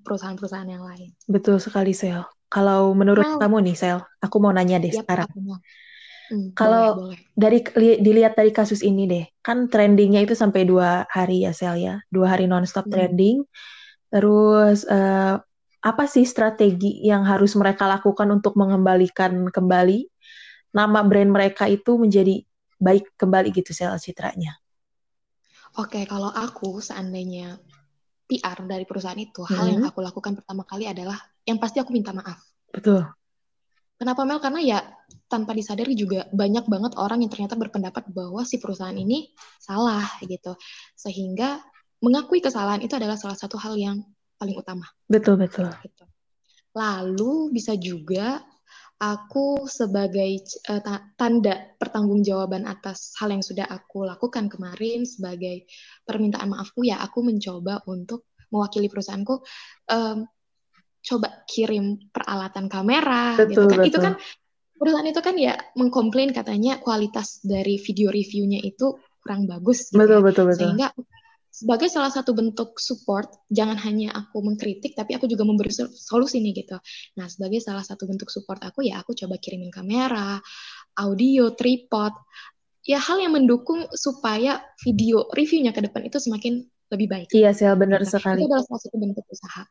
perusahaan-perusahaan 0.05 0.69
yang 0.71 0.85
lain. 0.85 1.11
Betul 1.33 1.57
sekali, 1.65 1.91
Sel. 2.01 2.21
Kalau 2.53 2.81
menurut 2.99 3.27
Mel. 3.27 3.41
kamu 3.41 3.57
nih, 3.65 3.75
Sel, 3.81 3.97
aku 4.25 4.35
mau 4.43 4.51
nanya 4.57 4.77
deh 4.83 4.93
Yap, 4.93 5.07
sekarang. 5.09 5.29
Mel? 5.35 5.59
Hmm, 6.29 6.45
Kalau 6.55 6.85
boleh, 6.85 6.89
boleh. 6.97 7.19
dari 7.35 7.59
li- 7.75 7.99
dilihat 7.99 8.33
dari 8.39 8.51
kasus 8.55 8.79
ini 8.79 9.03
deh, 9.11 9.25
kan 9.43 9.67
trendingnya 9.67 10.23
itu 10.23 10.35
sampai 10.39 10.63
dua 10.63 11.03
hari 11.11 11.43
ya, 11.45 11.51
Sel 11.51 11.75
ya, 11.83 11.99
dua 12.07 12.31
hari 12.35 12.47
nonstop 12.47 12.85
Hmm. 12.85 12.91
trending. 12.91 13.43
Terus 14.13 14.85
eh, 14.87 15.35
apa 15.89 16.03
sih 16.09 16.25
strategi 16.27 17.03
yang 17.05 17.23
harus 17.27 17.53
mereka 17.59 17.85
lakukan 17.89 18.29
untuk 18.33 18.53
mengembalikan 18.61 19.49
kembali 19.51 20.07
nama 20.75 20.99
brand 21.07 21.31
mereka 21.33 21.65
itu 21.71 21.97
menjadi 21.99 22.43
baik 22.81 23.15
kembali 23.21 23.49
gitu, 23.55 23.71
Sel 23.75 23.95
citranya? 24.01 24.57
Oke, 25.81 25.99
kalau 26.11 26.31
aku 26.45 26.69
seandainya 26.87 27.45
PR 28.27 28.59
dari 28.71 28.85
perusahaan 28.89 29.19
itu, 29.27 29.41
hal 29.53 29.65
yang 29.73 29.81
Hmm. 29.81 29.89
aku 29.89 29.99
lakukan 30.07 30.33
pertama 30.39 30.63
kali 30.71 30.85
adalah 30.93 31.17
yang 31.49 31.57
pasti 31.63 31.77
aku 31.81 31.91
minta 31.97 32.11
maaf. 32.19 32.39
Betul. 32.73 33.15
Kenapa 33.95 34.27
Mel? 34.27 34.43
Karena 34.43 34.59
ya 34.59 34.79
tanpa 35.31 35.55
disadari 35.55 35.95
juga 35.95 36.27
banyak 36.29 36.67
banget 36.67 36.91
orang 36.99 37.23
yang 37.23 37.31
ternyata 37.31 37.55
berpendapat 37.55 38.11
bahwa 38.11 38.43
si 38.43 38.59
perusahaan 38.59 38.95
ini 38.95 39.31
salah 39.57 40.03
gitu. 40.23 40.53
Sehingga 40.99 41.63
mengakui 42.03 42.43
kesalahan 42.43 42.83
itu 42.83 42.93
adalah 42.93 43.15
salah 43.15 43.39
satu 43.39 43.55
hal 43.55 43.79
yang 43.79 44.03
paling 44.35 44.55
utama. 44.59 44.85
Betul, 45.07 45.39
betul. 45.39 45.71
Gitu. 45.79 46.03
Lalu 46.75 47.55
bisa 47.55 47.71
juga 47.79 48.43
aku 48.99 49.67
sebagai 49.67 50.43
ta- 50.63 51.07
tanda 51.19 51.75
pertanggungjawaban 51.79 52.67
atas 52.67 53.15
hal 53.19 53.31
yang 53.31 53.43
sudah 53.43 53.67
aku 53.67 54.07
lakukan 54.07 54.47
kemarin 54.47 55.03
sebagai 55.03 55.67
permintaan 56.07 56.51
maafku 56.51 56.83
ya 56.87 56.99
aku 57.03 57.23
mencoba 57.23 57.83
untuk 57.91 58.31
mewakili 58.51 58.87
perusahaanku 58.87 59.43
em, 59.91 60.23
coba 61.05 61.45
kirim 61.45 62.09
peralatan 62.09 62.65
kamera 62.65 63.37
gitu 63.45 63.61
Betul, 63.61 63.69
kan 63.69 63.79
itu 63.85 63.89
betul. 63.93 64.03
kan 64.03 64.13
perusahaan 64.75 65.07
itu 65.07 65.21
kan 65.23 65.35
ya 65.39 65.53
mengkomplain 65.77 66.33
katanya 66.35 66.81
kualitas 66.81 67.39
dari 67.45 67.79
video 67.79 68.11
reviewnya 68.11 68.59
itu 68.59 68.97
kurang 69.23 69.47
bagus 69.47 69.87
gitu 69.93 70.01
Betul, 70.01 70.19
ya 70.19 70.25
betul, 70.25 70.43
betul. 70.49 70.59
sehingga 70.59 70.87
sebagai 71.55 71.87
salah 71.87 72.11
satu 72.11 72.35
bentuk 72.35 72.75
support, 72.83 73.31
jangan 73.47 73.79
hanya 73.79 74.11
aku 74.11 74.43
mengkritik, 74.43 74.91
tapi 74.91 75.15
aku 75.15 75.23
juga 75.23 75.47
memberi 75.47 75.71
sol- 75.71 75.87
solusi 75.87 76.43
nih 76.43 76.51
gitu. 76.51 76.75
Nah, 77.15 77.31
sebagai 77.31 77.63
salah 77.63 77.79
satu 77.79 78.03
bentuk 78.03 78.27
support 78.27 78.59
aku 78.59 78.83
ya 78.83 78.99
aku 78.99 79.15
coba 79.15 79.39
kirimin 79.39 79.71
kamera, 79.71 80.35
audio, 80.99 81.55
tripod, 81.55 82.11
ya 82.83 82.99
hal 82.99 83.23
yang 83.23 83.39
mendukung 83.39 83.87
supaya 83.95 84.67
video 84.83 85.31
reviewnya 85.31 85.71
ke 85.71 85.79
depan 85.79 86.03
itu 86.11 86.19
semakin 86.19 86.59
lebih 86.91 87.07
baik. 87.07 87.27
Iya, 87.31 87.55
Sel, 87.55 87.79
benar 87.79 88.03
Gitu. 88.03 88.19
sekali. 88.19 88.43
Itu 88.43 88.51
adalah 88.51 88.63
salah 88.67 88.81
satu 88.83 88.97
bentuk 88.99 89.25
usaha. 89.31 89.63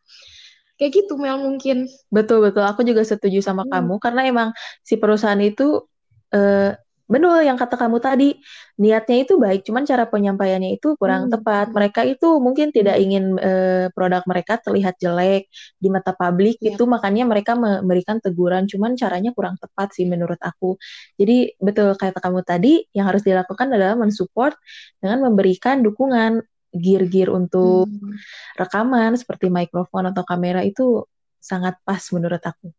Kayak 0.79 0.93
gitu 1.07 1.15
Mel 1.15 1.39
mungkin. 1.39 1.87
Betul, 2.11 2.43
betul. 2.43 2.67
Aku 2.67 2.83
juga 2.83 3.07
setuju 3.07 3.39
sama 3.39 3.63
Hmm. 3.63 3.73
kamu 3.73 3.95
karena 4.03 4.21
emang 4.27 4.49
si 4.83 4.99
perusahaan 4.99 5.39
itu 5.39 5.87
eh 6.35 6.75
benar 7.05 7.45
yang 7.45 7.61
kata 7.61 7.77
kamu 7.77 8.01
tadi, 8.01 8.33
niatnya 8.81 9.29
itu 9.29 9.37
baik, 9.37 9.61
cuman 9.69 9.85
cara 9.85 10.09
penyampaiannya 10.09 10.81
itu 10.81 10.97
kurang 10.97 11.29
Hmm. 11.29 11.37
tepat. 11.37 11.69
Mereka 11.71 12.01
itu 12.09 12.41
mungkin 12.41 12.73
tidak 12.73 12.97
ingin 12.97 13.37
eh, 13.39 13.87
produk 13.93 14.25
mereka 14.25 14.57
terlihat 14.57 14.97
jelek 14.99 15.47
di 15.77 15.89
mata 15.93 16.17
publik 16.17 16.57
Yap. 16.59 16.75
gitu, 16.75 16.89
makanya 16.89 17.29
mereka 17.29 17.53
memberikan 17.55 18.25
teguran, 18.25 18.65
cuman 18.65 18.97
caranya 18.97 19.37
kurang 19.37 19.61
tepat 19.61 19.93
sih 19.93 20.09
menurut 20.09 20.41
aku. 20.41 20.81
Jadi 21.21 21.53
betul 21.61 21.93
kata 21.93 22.19
kamu 22.25 22.41
tadi, 22.43 22.89
yang 22.97 23.07
harus 23.13 23.21
dilakukan 23.23 23.69
adalah 23.69 24.01
mensupport 24.01 24.57
dengan 24.99 25.29
memberikan 25.29 25.85
dukungan 25.85 26.41
gear-gear 26.75 27.31
untuk 27.31 27.87
Hmm. 27.87 28.19
rekaman 28.59 29.15
seperti 29.15 29.47
mikrofon 29.49 30.11
atau 30.11 30.27
kamera 30.27 30.61
itu 30.67 31.07
sangat 31.39 31.79
pas 31.87 32.03
menurut 32.11 32.43
aku. 32.43 32.75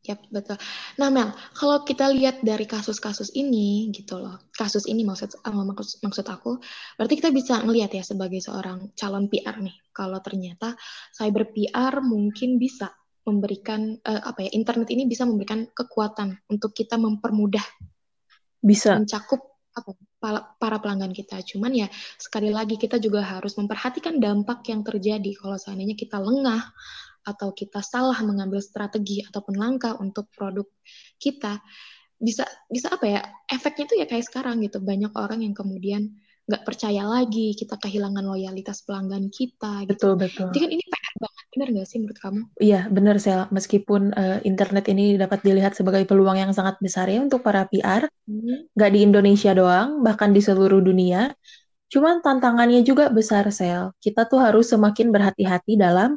Yap, 0.00 0.24
betul. 0.32 0.56
Nah, 0.96 1.12
Mel, 1.12 1.28
kalau 1.52 1.84
kita 1.84 2.08
lihat 2.08 2.40
dari 2.40 2.64
kasus-kasus 2.64 3.36
ini, 3.36 3.92
gitu 3.92 4.16
loh, 4.16 4.40
kasus 4.56 4.88
ini 4.88 5.04
maksud 5.04 5.36
eh, 5.44 5.52
maksud, 5.52 6.00
maksud 6.00 6.24
aku, 6.24 6.56
berarti 6.96 7.20
kita 7.20 7.28
bisa 7.28 7.60
ngelihat 7.60 7.92
ya 7.92 8.00
sebagai 8.00 8.40
seorang 8.40 8.96
calon 8.96 9.28
PR 9.28 9.60
nih, 9.60 9.76
kalau 9.92 10.16
ternyata 10.24 10.72
cyber 11.12 11.52
PR 11.52 12.00
mungkin 12.00 12.56
bisa 12.56 12.88
memberikan 13.28 14.00
eh, 14.00 14.22
apa 14.24 14.48
ya, 14.48 14.50
internet 14.56 14.88
ini 14.88 15.04
bisa 15.04 15.28
memberikan 15.28 15.68
kekuatan 15.68 16.32
untuk 16.48 16.72
kita 16.72 16.96
mempermudah 16.96 17.62
Bisa. 18.64 18.96
mencakup 18.96 19.49
apa 19.70 19.90
para, 20.58 20.76
pelanggan 20.82 21.14
kita. 21.14 21.40
Cuman 21.46 21.72
ya 21.74 21.88
sekali 22.18 22.50
lagi 22.50 22.74
kita 22.76 22.98
juga 22.98 23.22
harus 23.22 23.54
memperhatikan 23.54 24.18
dampak 24.18 24.66
yang 24.68 24.82
terjadi 24.82 25.30
kalau 25.38 25.56
seandainya 25.56 25.94
kita 25.94 26.18
lengah 26.18 26.62
atau 27.20 27.52
kita 27.52 27.84
salah 27.84 28.16
mengambil 28.24 28.64
strategi 28.64 29.20
ataupun 29.20 29.54
langkah 29.60 29.94
untuk 30.00 30.32
produk 30.32 30.64
kita 31.20 31.60
bisa 32.20 32.44
bisa 32.68 32.92
apa 32.92 33.06
ya 33.08 33.20
efeknya 33.48 33.84
tuh 33.88 33.96
ya 34.00 34.06
kayak 34.08 34.24
sekarang 34.28 34.60
gitu 34.60 34.80
banyak 34.80 35.12
orang 35.16 35.40
yang 35.44 35.56
kemudian 35.56 36.16
nggak 36.48 36.64
percaya 36.64 37.04
lagi 37.04 37.56
kita 37.56 37.80
kehilangan 37.80 38.24
loyalitas 38.24 38.84
pelanggan 38.84 39.32
kita 39.32 39.88
gitu 39.88 39.96
Betul, 39.96 40.14
betul. 40.20 40.48
jadi 40.52 40.58
kan 40.64 40.70
ini 40.72 40.84
benar 41.60 41.68
nggak 41.76 41.88
sih 41.92 41.98
menurut 42.00 42.20
kamu 42.24 42.42
Iya, 42.60 42.76
benar 42.92 43.16
Sel. 43.24 43.40
Meskipun 43.56 44.02
eh, 44.12 44.38
internet 44.44 44.84
ini 44.92 45.16
dapat 45.16 45.40
dilihat 45.46 45.72
sebagai 45.78 46.04
peluang 46.04 46.36
yang 46.36 46.52
sangat 46.52 46.76
besar 46.84 47.08
ya 47.08 47.24
untuk 47.24 47.40
para 47.40 47.64
PR, 47.64 48.04
Hmm, 48.28 48.68
nggak 48.76 48.90
di 48.94 49.00
Indonesia 49.08 49.50
doang, 49.56 50.04
bahkan 50.06 50.30
di 50.36 50.40
seluruh 50.44 50.80
dunia. 50.84 51.32
Cuman 51.92 52.20
tantangannya 52.24 52.80
juga 52.84 53.08
besar, 53.12 53.44
Sel. 53.52 53.92
Kita 54.04 54.28
tuh 54.30 54.40
harus 54.44 54.68
semakin 54.72 55.08
berhati-hati 55.14 55.74
dalam 55.80 56.16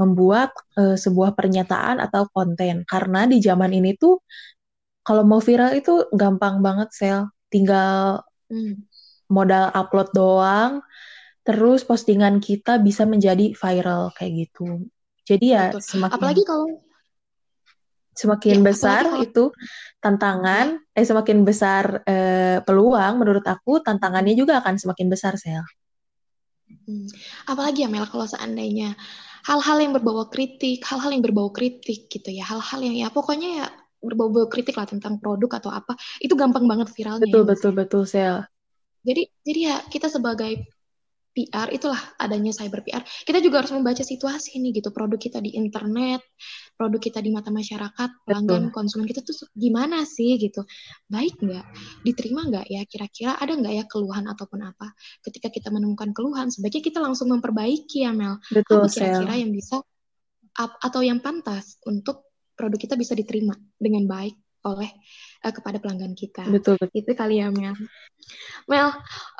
membuat 0.00 0.50
eh, 0.80 0.96
sebuah 0.98 1.34
pernyataan 1.38 1.98
atau 2.06 2.26
konten. 2.34 2.86
Karena 2.86 3.26
di 3.30 3.38
zaman 3.42 3.70
ini 3.74 3.94
tuh, 3.98 4.22
kalau 5.06 5.22
mau 5.26 5.40
viral 5.42 5.74
itu 5.80 6.06
gampang 6.14 6.60
banget, 6.66 6.88
Sel. 6.94 7.20
Tinggal 7.52 8.22
hmm, 8.50 8.74
modal 9.32 9.70
upload 9.74 10.08
doang, 10.14 10.72
terus 11.50 11.82
postingan 11.82 12.38
kita 12.38 12.78
bisa 12.78 13.02
menjadi 13.02 13.50
viral 13.58 14.14
kayak 14.14 14.46
gitu. 14.46 14.86
Jadi 15.26 15.46
ya 15.50 15.74
betul 15.74 15.82
semakin 15.82 16.14
apalagi 16.14 16.42
kalau 16.46 16.66
semakin 18.14 18.56
ya 18.62 18.66
besar 18.70 19.02
kalau 19.10 19.24
itu 19.26 19.44
tantangan, 19.98 20.78
eh 20.94 21.06
semakin 21.06 21.42
besar 21.42 22.06
eh, 22.06 22.62
peluang 22.62 23.18
menurut 23.18 23.42
aku 23.42 23.82
tantangannya 23.82 24.38
juga 24.38 24.62
akan 24.62 24.78
semakin 24.78 25.06
besar, 25.10 25.34
Sel. 25.34 25.66
Hmm. 26.86 27.10
Apalagi 27.50 27.82
ya 27.82 27.90
Mel 27.90 28.06
kalau 28.06 28.30
seandainya 28.30 28.94
hal-hal 29.42 29.82
yang 29.82 29.90
berbau 29.90 30.30
kritik, 30.30 30.86
hal-hal 30.86 31.10
yang 31.10 31.24
berbau 31.24 31.50
kritik 31.50 32.06
gitu 32.06 32.30
ya, 32.30 32.46
hal-hal 32.46 32.78
yang 32.78 32.94
ya 32.94 33.08
pokoknya 33.10 33.48
ya 33.64 33.66
berbau-bau 34.00 34.46
kritik 34.46 34.78
lah 34.78 34.86
tentang 34.86 35.18
produk 35.18 35.60
atau 35.60 35.70
apa, 35.74 35.98
itu 36.22 36.32
gampang 36.38 36.64
banget 36.64 36.88
viralnya 36.94 37.26
Betul, 37.26 37.42
ya 37.44 37.50
betul, 37.50 37.70
sih? 37.72 37.78
betul, 37.78 38.02
Sel. 38.06 38.36
Jadi 39.00 39.22
jadi 39.42 39.60
ya 39.64 39.76
kita 39.88 40.12
sebagai 40.12 40.60
PR 41.30 41.70
itulah 41.70 41.98
adanya 42.18 42.50
cyber 42.50 42.82
PR. 42.82 43.06
Kita 43.06 43.38
juga 43.38 43.62
harus 43.62 43.70
membaca 43.70 44.02
situasi 44.02 44.58
nih 44.58 44.82
gitu, 44.82 44.90
produk 44.90 45.14
kita 45.14 45.38
di 45.38 45.54
internet, 45.54 46.18
produk 46.74 46.98
kita 46.98 47.22
di 47.22 47.30
mata 47.30 47.54
masyarakat, 47.54 48.26
pelanggan, 48.26 48.68
Betul. 48.68 48.74
konsumen 48.74 49.06
kita 49.06 49.22
tuh 49.22 49.46
gimana 49.54 50.02
sih 50.02 50.34
gitu. 50.42 50.66
Baik 51.06 51.38
nggak? 51.38 51.66
Diterima 52.02 52.50
nggak 52.50 52.66
ya? 52.66 52.82
Kira-kira 52.82 53.38
ada 53.38 53.52
nggak 53.54 53.74
ya 53.78 53.84
keluhan 53.86 54.26
ataupun 54.26 54.60
apa? 54.66 54.90
Ketika 55.22 55.54
kita 55.54 55.70
menemukan 55.70 56.10
keluhan, 56.10 56.50
sebaiknya 56.50 56.82
kita 56.82 56.98
langsung 56.98 57.30
memperbaiki 57.30 58.02
ya 58.02 58.10
Mel. 58.10 58.42
Betul, 58.50 58.84
Apa 58.84 58.90
kira-kira 58.90 59.34
yang 59.38 59.54
bisa 59.54 59.78
atau 60.58 61.00
yang 61.00 61.22
pantas 61.22 61.78
untuk 61.86 62.26
produk 62.58 62.76
kita 62.76 62.98
bisa 62.98 63.14
diterima 63.14 63.54
dengan 63.78 64.04
baik 64.10 64.34
oleh 64.66 64.90
eh, 65.40 65.52
kepada 65.52 65.80
pelanggan 65.80 66.12
kita. 66.12 66.44
Betul, 66.48 66.76
betul. 66.76 66.96
Itu 66.96 67.12
kali 67.16 67.40
ya 67.40 67.48
Mel. 67.48 67.74
Mel, 68.68 68.88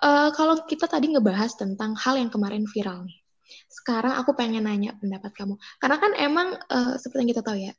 eh, 0.02 0.30
kalau 0.32 0.64
kita 0.64 0.88
tadi 0.88 1.12
ngebahas 1.12 1.52
tentang 1.56 1.96
hal 1.96 2.16
yang 2.16 2.32
kemarin 2.32 2.64
viral 2.64 3.04
nih. 3.04 3.18
Sekarang 3.66 4.14
aku 4.18 4.34
pengen 4.34 4.66
nanya 4.66 4.94
pendapat 4.98 5.34
kamu. 5.34 5.54
Karena 5.78 5.96
kan 6.00 6.12
emang 6.16 6.48
eh, 6.56 6.94
seperti 6.96 7.20
yang 7.24 7.30
kita 7.36 7.44
tahu 7.44 7.58
ya, 7.60 7.72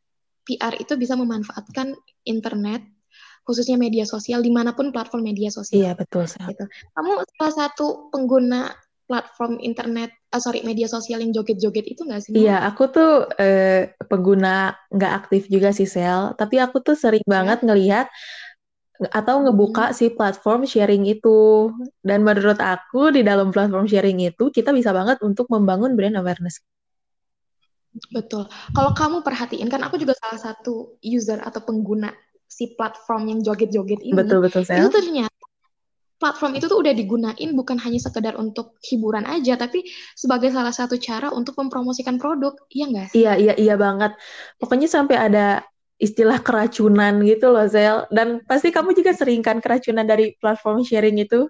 PR 0.46 0.74
itu 0.78 0.94
bisa 0.98 1.13
memanfaatkan 1.18 1.94
internet, 2.25 2.82
khususnya 3.46 3.78
media 3.78 4.06
sosial, 4.06 4.42
di 4.42 4.50
mana 4.50 4.74
pun 4.74 4.90
platform 4.90 5.25
media 5.25 5.50
sosial. 5.54 5.86
Iya, 5.86 5.92
betul. 5.94 6.25
Gitu. 6.25 6.66
Kamu 6.98 7.25
salah 7.38 7.56
satu 7.68 8.10
pengguna 8.10 8.74
platform 9.12 9.60
internet, 9.60 10.15
ah, 10.32 10.39
sorry, 10.39 10.63
media 10.63 10.88
sosial 10.88 11.20
yang 11.20 11.36
joget-joget 11.36 11.84
itu 11.84 12.01
nggak 12.08 12.24
sih? 12.24 12.32
Iya, 12.32 12.63
aku 12.63 12.84
tuh 12.96 13.10
eh, 13.44 13.91
pengguna 14.08 14.72
nggak 14.96 15.12
aktif 15.20 15.41
juga 15.51 15.75
sih, 15.75 15.84
Sel. 15.84 16.32
Tapi 16.39 16.56
aku 16.63 16.80
tuh 16.80 16.96
sering 16.96 17.24
Ya. 17.27 17.34
banget 17.36 17.60
ngelihat 17.68 18.08
atau 19.20 19.36
Hmm. 19.41 19.44
ngebuka 19.50 19.84
si 19.98 20.06
platform 20.15 20.62
sharing 20.63 21.03
itu. 21.10 21.70
Dan 22.08 22.20
menurut 22.27 22.60
aku 22.62 23.12
di 23.15 23.22
dalam 23.30 23.51
platform 23.53 23.86
sharing 23.91 24.18
itu 24.24 24.44
kita 24.56 24.72
bisa 24.72 24.91
banget 24.96 25.18
untuk 25.27 25.46
membangun 25.51 25.91
brand 25.98 26.15
awareness. 26.22 26.56
Betul. 28.15 28.48
Kalau 28.72 28.91
kamu 28.96 29.18
perhatiin, 29.27 29.68
kan 29.68 29.84
aku 29.84 30.00
juga 30.00 30.15
salah 30.15 30.39
satu 30.39 30.96
user 31.03 31.44
atau 31.44 31.60
pengguna 31.68 32.08
si 32.48 32.72
platform 32.75 33.24
yang 33.32 33.39
joget-joget 33.44 34.00
ini, 34.03 34.15
Betul, 34.15 34.39
betul, 34.44 34.63
itu 34.72 34.88
Sel. 34.88 34.91
ternyata 34.91 35.41
platform 36.22 36.54
itu 36.54 36.70
tuh 36.70 36.78
udah 36.86 36.94
digunain 36.94 37.50
bukan 37.58 37.82
hanya 37.82 37.98
sekedar 37.98 38.38
untuk 38.38 38.78
hiburan 38.86 39.25
aja, 39.25 39.58
tapi 39.58 39.82
sebagai 40.13 40.54
salah 40.54 40.70
satu 40.70 41.01
cara 41.01 41.34
untuk 41.34 41.58
mempromosikan 41.58 42.22
produk, 42.22 42.54
iya 42.70 42.86
nggak 42.86 43.08
sih? 43.10 43.25
Iya, 43.25 43.34
iya, 43.42 43.54
iya 43.58 43.75
banget. 43.75 44.13
Pokoknya 44.62 44.86
sampai 44.86 45.18
ada 45.18 45.66
istilah 45.98 46.38
keracunan 46.46 47.18
gitu 47.25 47.50
loh, 47.50 47.66
Zel. 47.66 48.06
Dan 48.13 48.46
pasti 48.46 48.70
kamu 48.70 48.94
juga 48.94 49.18
sering 49.18 49.42
kan 49.42 49.58
keracunan 49.58 50.06
dari 50.06 50.38
platform 50.38 50.86
sharing 50.86 51.18
itu? 51.18 51.50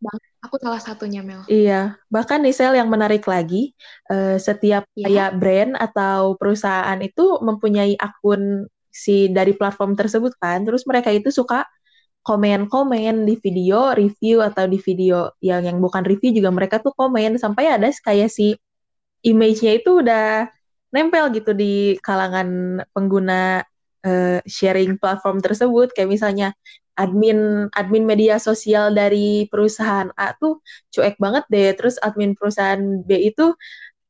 Bang, 0.00 0.18
aku 0.42 0.56
salah 0.58 0.80
satunya, 0.82 1.22
Mel. 1.22 1.46
Iya, 1.46 2.00
bahkan 2.10 2.42
nih 2.42 2.56
Sel 2.56 2.74
yang 2.74 2.90
menarik 2.90 3.22
lagi, 3.30 3.76
uh, 4.10 4.40
setiap 4.40 4.88
ya. 4.96 5.06
kayak 5.06 5.30
brand 5.38 5.72
atau 5.78 6.34
perusahaan 6.34 6.98
itu 6.98 7.38
mempunyai 7.44 7.94
akun 8.00 8.66
si 8.90 9.30
dari 9.30 9.54
platform 9.54 9.94
tersebut 9.94 10.34
kan, 10.40 10.66
terus 10.66 10.82
mereka 10.82 11.14
itu 11.14 11.30
suka 11.30 11.62
komen-komen 12.20 13.24
di 13.24 13.34
video 13.40 13.96
review 13.96 14.44
atau 14.44 14.68
di 14.68 14.76
video 14.76 15.32
yang 15.40 15.64
yang 15.64 15.78
bukan 15.80 16.04
review 16.04 16.36
juga 16.36 16.50
mereka 16.52 16.76
tuh 16.84 16.92
komen. 16.92 17.40
Sampai 17.40 17.72
ada 17.72 17.88
kayak 17.88 18.28
si 18.28 18.56
image-nya 19.24 19.80
itu 19.80 20.04
udah 20.04 20.48
nempel 20.92 21.32
gitu 21.32 21.52
di 21.56 21.96
kalangan 22.04 22.80
pengguna 22.92 23.64
uh, 24.04 24.38
sharing 24.44 25.00
platform 25.00 25.40
tersebut. 25.40 25.92
Kayak 25.96 26.10
misalnya 26.12 26.48
admin 27.00 27.72
admin 27.72 28.04
media 28.04 28.36
sosial 28.36 28.92
dari 28.92 29.48
perusahaan 29.48 30.12
A 30.20 30.36
tuh 30.36 30.60
cuek 30.92 31.16
banget 31.16 31.44
deh. 31.48 31.72
Terus 31.72 31.96
admin 32.04 32.36
perusahaan 32.36 32.80
B 33.04 33.10
itu 33.32 33.56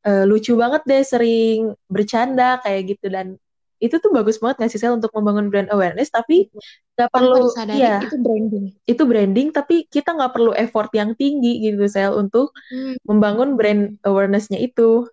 uh, 0.07 0.25
lucu 0.27 0.59
banget 0.59 0.83
deh 0.87 1.03
sering 1.07 1.79
bercanda 1.87 2.59
kayak 2.67 2.99
gitu. 2.99 3.07
Dan 3.07 3.39
itu 3.81 3.97
tuh 3.97 4.13
bagus 4.13 4.37
banget 4.37 4.61
nggak 4.61 4.71
sih 4.77 4.81
sel 4.81 4.95
untuk 5.01 5.09
membangun 5.17 5.49
brand 5.49 5.73
awareness 5.73 6.13
tapi 6.13 6.53
nggak 7.01 7.11
perlu 7.11 7.49
ya 7.73 8.05
itu 8.05 8.17
branding. 8.21 8.65
Itu 8.85 9.03
branding 9.09 9.49
tapi 9.57 9.89
kita 9.89 10.13
nggak 10.13 10.37
perlu 10.37 10.53
effort 10.53 10.93
yang 10.93 11.17
tinggi 11.17 11.65
gitu 11.65 11.89
sel 11.89 12.13
untuk 12.21 12.53
hmm. 12.69 13.01
membangun 13.09 13.57
brand 13.57 13.97
awarenessnya 14.05 14.61
itu. 14.61 15.09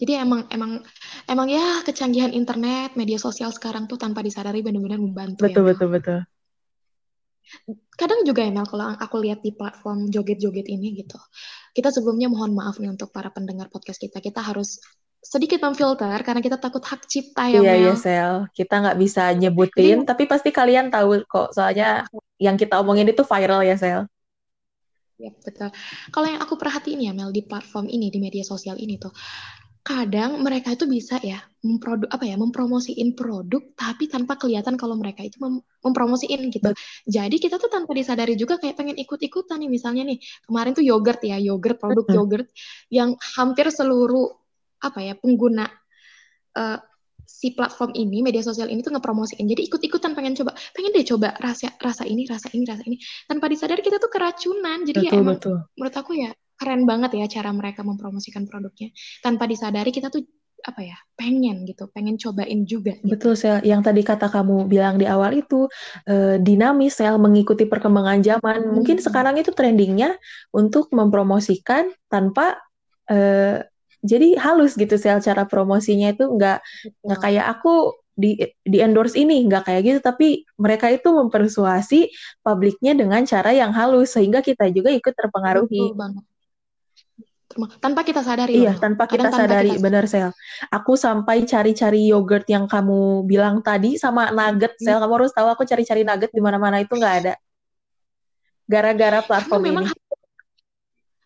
Jadi 0.00 0.12
emang 0.16 0.48
emang 0.52 0.80
emang 1.28 1.48
ya 1.48 1.84
kecanggihan 1.84 2.32
internet 2.32 2.96
media 2.96 3.20
sosial 3.20 3.52
sekarang 3.52 3.88
tuh 3.88 4.00
tanpa 4.00 4.24
disadari 4.24 4.64
benar-benar 4.64 5.00
membantu 5.00 5.44
betul 5.44 5.64
ya, 5.64 5.68
betul 5.72 5.88
betul. 5.92 6.18
Kadang 7.96 8.22
juga 8.24 8.46
ya 8.46 8.52
Mel 8.54 8.64
kalau 8.64 8.94
aku 8.96 9.16
lihat 9.20 9.44
di 9.44 9.52
platform 9.52 10.08
joget-joget 10.08 10.70
ini 10.70 11.04
gitu. 11.04 11.18
Kita 11.74 11.90
sebelumnya 11.92 12.30
mohon 12.30 12.54
maaf 12.54 12.78
nih 12.78 12.88
untuk 12.88 13.10
para 13.10 13.28
pendengar 13.34 13.68
podcast 13.68 13.98
kita. 13.98 14.22
Kita 14.22 14.40
harus 14.40 14.78
sedikit 15.20 15.60
memfilter 15.60 16.16
karena 16.24 16.40
kita 16.40 16.56
takut 16.56 16.80
hak 16.80 17.04
cipta 17.04 17.44
ya 17.52 17.60
Iya, 17.60 17.72
Mel. 17.76 17.76
iya 17.76 17.94
Sel. 17.94 18.34
Kita 18.56 18.80
nggak 18.80 18.98
bisa 18.98 19.22
nyebutin, 19.36 20.02
Jadi, 20.02 20.08
tapi 20.08 20.24
pasti 20.24 20.48
kalian 20.48 20.88
tahu 20.88 21.22
kok. 21.28 21.52
Soalnya 21.52 22.08
yang 22.40 22.56
kita 22.56 22.80
omongin 22.80 23.12
itu 23.12 23.20
viral 23.22 23.60
ya 23.60 23.76
Sel. 23.76 24.08
Ya 25.20 25.30
betul. 25.36 25.68
Kalau 26.08 26.26
yang 26.26 26.40
aku 26.40 26.56
perhatiin 26.56 27.04
ya 27.04 27.12
Mel 27.12 27.28
di 27.36 27.44
platform 27.44 27.92
ini, 27.92 28.08
di 28.08 28.16
media 28.16 28.40
sosial 28.40 28.80
ini 28.80 28.96
tuh, 28.96 29.12
kadang 29.80 30.40
mereka 30.44 30.72
itu 30.76 30.84
bisa 30.84 31.16
ya 31.24 31.40
memproduk 31.64 32.08
apa 32.12 32.24
ya 32.28 32.36
mempromosiin 32.36 33.16
produk 33.16 33.64
tapi 33.72 34.12
tanpa 34.12 34.36
kelihatan 34.36 34.76
kalau 34.76 34.92
mereka 34.96 35.24
itu 35.24 35.40
mem 35.40 35.60
mempromosiin 35.84 36.48
gitu. 36.52 36.72
Betul. 36.72 36.80
Jadi 37.08 37.36
kita 37.40 37.56
tuh 37.56 37.68
tanpa 37.72 37.92
disadari 37.96 38.36
juga 38.36 38.60
kayak 38.60 38.76
pengen 38.76 38.96
ikut-ikutan 39.00 39.60
nih 39.60 39.68
misalnya 39.72 40.04
nih 40.08 40.20
kemarin 40.48 40.72
tuh 40.76 40.84
yogurt 40.84 41.20
ya 41.24 41.40
yogurt 41.40 41.80
produk 41.80 42.04
yogurt 42.12 42.48
yang 42.92 43.16
hampir 43.36 43.72
seluruh 43.72 44.39
apa 44.80 44.98
ya 45.04 45.14
pengguna 45.16 45.68
uh, 46.56 46.78
si 47.30 47.54
platform 47.54 47.94
ini 47.94 48.26
media 48.26 48.42
sosial 48.42 48.66
ini 48.66 48.82
tuh 48.82 48.90
ngepromosiin 48.98 49.46
jadi 49.46 49.62
ikut-ikutan 49.70 50.18
pengen 50.18 50.34
coba 50.34 50.52
pengen 50.74 50.90
deh 50.90 51.06
coba 51.06 51.38
rasa 51.38 51.70
rasa 51.78 52.02
ini 52.02 52.26
rasa 52.26 52.50
ini 52.50 52.66
rasa 52.66 52.82
ini 52.82 52.98
tanpa 53.30 53.46
disadari 53.46 53.80
kita 53.86 54.02
tuh 54.02 54.10
keracunan 54.10 54.82
jadi 54.82 54.98
ya 54.98 55.10
betul, 55.10 55.14
ya 55.14 55.22
emang 55.22 55.38
betul. 55.38 55.56
menurut 55.78 55.96
aku 55.96 56.12
ya 56.18 56.30
keren 56.58 56.82
banget 56.84 57.10
ya 57.16 57.26
cara 57.40 57.50
mereka 57.54 57.86
mempromosikan 57.86 58.44
produknya 58.50 58.90
tanpa 59.22 59.46
disadari 59.46 59.94
kita 59.94 60.10
tuh 60.10 60.26
apa 60.60 60.84
ya 60.84 60.98
pengen 61.16 61.64
gitu 61.64 61.88
pengen 61.88 62.20
cobain 62.20 62.68
juga 62.68 62.92
gitu. 63.00 63.16
betul 63.16 63.32
sel 63.32 63.64
yang 63.64 63.80
tadi 63.80 64.04
kata 64.04 64.28
kamu 64.28 64.68
bilang 64.68 65.00
di 65.00 65.08
awal 65.08 65.32
itu 65.32 65.64
eh, 66.04 66.36
dinamis 66.36 67.00
sel 67.00 67.16
mengikuti 67.16 67.64
perkembangan 67.64 68.20
zaman 68.20 68.68
hmm. 68.68 68.72
mungkin 68.76 69.00
sekarang 69.00 69.40
itu 69.40 69.56
trendingnya 69.56 70.20
untuk 70.52 70.92
mempromosikan 70.92 71.88
tanpa 72.12 72.60
eh, 73.08 73.64
jadi 74.00 74.36
halus 74.40 74.76
gitu 74.80 74.96
sel 74.96 75.20
cara 75.20 75.44
promosinya 75.44 76.16
itu 76.16 76.24
nggak 76.24 76.58
nggak 77.04 77.20
kayak 77.20 77.46
aku 77.52 78.00
di 78.20 78.36
di 78.64 78.78
endorse 78.84 79.16
ini 79.16 79.44
nggak 79.48 79.64
kayak 79.68 79.82
gitu. 79.84 79.98
Tapi 80.04 80.44
mereka 80.60 80.92
itu 80.92 81.08
mempersuasi 81.08 82.12
publiknya 82.44 82.92
dengan 82.92 83.24
cara 83.24 83.52
yang 83.52 83.72
halus 83.72 84.16
sehingga 84.16 84.44
kita 84.44 84.68
juga 84.72 84.92
ikut 84.92 85.12
terpengaruhi. 85.16 85.92
Tanpa 87.82 88.06
kita 88.06 88.22
sadari 88.22 88.62
iya 88.62 88.78
loh. 88.78 88.78
tanpa 88.78 89.10
kita 89.10 89.26
tanpa 89.26 89.42
sadari 89.42 89.74
kita... 89.74 89.82
benar 89.82 90.04
sel. 90.06 90.30
Aku 90.70 90.94
sampai 90.94 91.42
cari-cari 91.42 92.06
yogurt 92.06 92.46
yang 92.46 92.70
kamu 92.70 93.26
bilang 93.26 93.58
tadi 93.58 93.98
sama 93.98 94.30
nugget 94.30 94.78
sel. 94.78 94.96
Hmm. 94.96 95.02
kamu 95.02 95.14
harus 95.18 95.32
tahu 95.34 95.48
aku 95.50 95.66
cari-cari 95.66 96.06
nugget 96.06 96.30
di 96.30 96.38
mana-mana 96.38 96.78
itu 96.78 96.94
nggak 96.94 97.14
ada. 97.24 97.34
Gara-gara 98.70 99.18
platform 99.26 99.66
karena 99.66 99.82
ini. 99.82 99.92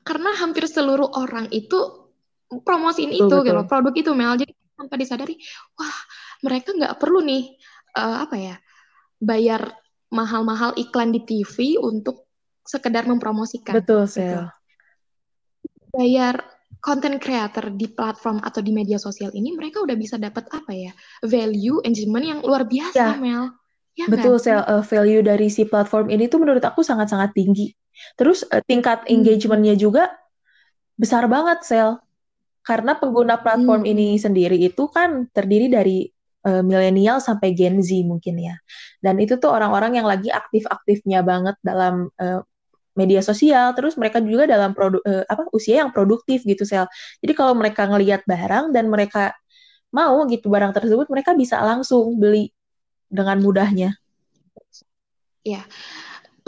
karena 0.00 0.30
hampir 0.40 0.64
seluruh 0.64 1.12
orang 1.12 1.52
itu 1.52 2.04
promosiin 2.50 3.11
betul, 3.11 3.18
itu 3.18 3.24
gitu 3.24 3.37
betul. 3.40 3.48
gitu 3.48 3.62
produk 3.70 3.94
itu 3.96 4.11
Mel 4.12 4.35
jadi 4.37 4.52
tanpa 4.74 4.94
disadari 4.98 5.35
wah 5.78 5.98
mereka 6.42 6.74
nggak 6.74 6.94
perlu 6.98 7.24
nih 7.24 7.57
uh, 7.96 8.26
apa 8.26 8.37
ya 8.37 8.57
bayar 9.22 9.72
mahal-mahal 10.12 10.76
iklan 10.76 11.11
di 11.11 11.24
TV 11.24 11.80
untuk 11.80 12.28
sekedar 12.64 13.04
mempromosikan 13.09 13.76
betul 13.76 14.04
gitu. 14.07 14.20
Sel. 14.20 14.46
bayar 15.94 16.42
content 16.85 17.16
creator 17.16 17.72
di 17.72 17.88
platform 17.88 18.44
atau 18.44 18.61
di 18.61 18.74
media 18.74 19.00
sosial 19.00 19.33
ini 19.33 19.57
mereka 19.57 19.80
udah 19.80 19.96
bisa 19.96 20.20
dapat 20.20 20.44
apa 20.52 20.72
ya 20.74 20.92
value 21.24 21.80
engagement 21.87 22.24
yang 22.24 22.40
luar 22.44 22.68
biasa 22.68 23.16
ya. 23.16 23.20
Mel 23.20 23.54
ya 23.94 24.07
betul 24.11 24.37
kan? 24.37 24.44
Sel 24.44 24.61
uh, 24.68 24.85
value 24.85 25.22
dari 25.24 25.48
si 25.48 25.64
platform 25.64 26.12
ini 26.12 26.28
tuh 26.28 26.42
menurut 26.42 26.62
aku 26.62 26.85
sangat-sangat 26.85 27.33
tinggi 27.33 27.72
terus 28.18 28.44
uh, 28.50 28.61
tingkat 28.64 29.07
hmm. 29.07 29.12
engagementnya 29.12 29.74
juga 29.78 30.12
besar 30.98 31.24
banget 31.30 31.64
Sel 31.64 32.04
karena 32.64 32.96
pengguna 32.96 33.37
platform 33.38 33.85
hmm. 33.85 33.92
ini 33.92 34.09
sendiri 34.16 34.57
itu 34.57 34.88
kan 34.88 35.29
terdiri 35.31 35.68
dari 35.68 36.09
uh, 36.48 36.64
milenial 36.64 37.20
sampai 37.20 37.53
Gen 37.53 37.85
Z 37.85 37.92
mungkin 38.09 38.40
ya. 38.40 38.57
Dan 39.05 39.20
itu 39.20 39.37
tuh 39.37 39.53
orang-orang 39.53 40.00
yang 40.00 40.09
lagi 40.09 40.33
aktif-aktifnya 40.33 41.20
banget 41.20 41.57
dalam 41.61 42.09
uh, 42.16 42.40
media 42.96 43.20
sosial, 43.20 43.74
terus 43.74 43.98
mereka 44.00 44.22
juga 44.22 44.48
dalam 44.48 44.72
produk 44.72 45.03
uh, 45.05 45.24
apa 45.29 45.50
usia 45.53 45.85
yang 45.85 45.90
produktif 45.92 46.46
gitu 46.46 46.64
sel. 46.64 46.88
Jadi 47.20 47.33
kalau 47.37 47.53
mereka 47.53 47.85
ngelihat 47.85 48.24
barang 48.24 48.72
dan 48.72 48.88
mereka 48.88 49.37
mau 49.92 50.24
gitu 50.27 50.48
barang 50.48 50.72
tersebut, 50.72 51.07
mereka 51.12 51.37
bisa 51.37 51.61
langsung 51.61 52.16
beli 52.16 52.50
dengan 53.11 53.38
mudahnya. 53.44 53.94
Ya, 55.44 55.61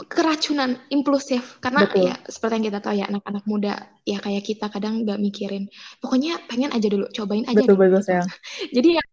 keracunan 0.05 0.77
impulsif. 0.93 1.57
Karena 1.57 1.89
Betul. 1.89 2.13
ya 2.13 2.15
seperti 2.29 2.53
yang 2.61 2.65
kita 2.69 2.79
tahu 2.85 2.93
ya 3.01 3.05
anak-anak 3.09 3.43
muda 3.49 3.73
ya 4.05 4.21
kayak 4.21 4.45
kita 4.45 4.69
kadang 4.69 5.01
nggak 5.01 5.17
mikirin. 5.17 5.65
Pokoknya 5.97 6.37
pengen 6.45 6.69
aja 6.69 6.85
dulu 6.85 7.09
cobain 7.09 7.49
aja 7.49 7.57
betul, 7.57 7.77
betul, 7.81 8.01
jadi 8.77 8.89
ya 9.01 9.03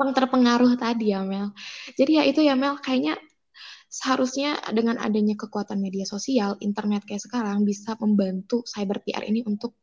gampang 0.00 0.10
terpengaruh 0.16 0.72
tadi 0.80 1.12
ya 1.12 1.20
Mel. 1.20 1.52
Jadi 1.92 2.10
ya 2.16 2.22
itu 2.24 2.40
ya 2.40 2.56
Mel 2.56 2.80
kayaknya 2.80 3.20
seharusnya 3.90 4.56
dengan 4.70 4.96
adanya 5.02 5.34
kekuatan 5.34 5.82
media 5.82 6.06
sosial 6.06 6.56
internet 6.62 7.04
kayak 7.04 7.20
sekarang 7.20 7.66
bisa 7.66 7.98
membantu 7.98 8.62
cyber 8.64 9.02
PR 9.02 9.26
ini 9.26 9.42
untuk 9.42 9.76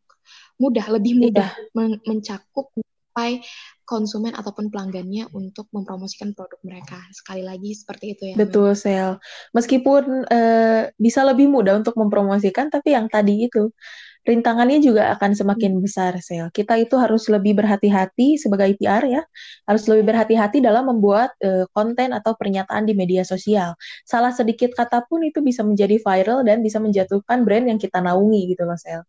mudah 0.58 0.88
lebih 0.90 1.20
mudah 1.20 1.52
iya. 1.54 1.76
men 1.76 2.00
mencakup 2.08 2.72
sampai 3.18 3.42
konsumen 3.82 4.30
ataupun 4.38 4.70
pelanggannya 4.70 5.26
untuk 5.34 5.66
mempromosikan 5.74 6.38
produk 6.38 6.62
mereka. 6.62 7.02
Sekali 7.10 7.42
lagi 7.42 7.74
seperti 7.74 8.14
itu 8.14 8.24
ya. 8.30 8.36
Betul, 8.38 8.78
Sel. 8.78 9.18
Meskipun 9.58 10.30
uh, 10.30 10.82
bisa 11.02 11.26
lebih 11.26 11.50
mudah 11.50 11.82
untuk 11.82 11.98
mempromosikan, 11.98 12.70
tapi 12.70 12.94
yang 12.94 13.10
tadi 13.10 13.50
itu 13.50 13.74
rintangannya 14.22 14.84
juga 14.86 15.18
akan 15.18 15.34
semakin 15.34 15.80
hmm. 15.80 15.82
besar, 15.82 16.14
Sel. 16.22 16.54
Kita 16.54 16.78
itu 16.78 16.94
harus 17.02 17.26
lebih 17.26 17.58
berhati-hati 17.58 18.38
sebagai 18.38 18.78
PR 18.78 19.02
ya, 19.02 19.26
harus 19.66 19.90
lebih 19.90 20.14
berhati-hati 20.14 20.62
dalam 20.62 20.94
membuat 20.94 21.34
uh, 21.42 21.66
konten 21.74 22.14
atau 22.14 22.38
pernyataan 22.38 22.86
di 22.86 22.94
media 22.94 23.26
sosial. 23.26 23.74
Salah 24.06 24.30
sedikit 24.30 24.78
kata 24.78 25.10
pun 25.10 25.26
itu 25.26 25.42
bisa 25.42 25.66
menjadi 25.66 25.98
viral 25.98 26.46
dan 26.46 26.62
bisa 26.62 26.78
menjatuhkan 26.78 27.42
brand 27.42 27.66
yang 27.66 27.82
kita 27.82 27.98
naungi 27.98 28.54
gitu 28.54 28.62
loh, 28.62 28.78
Sel. 28.78 29.02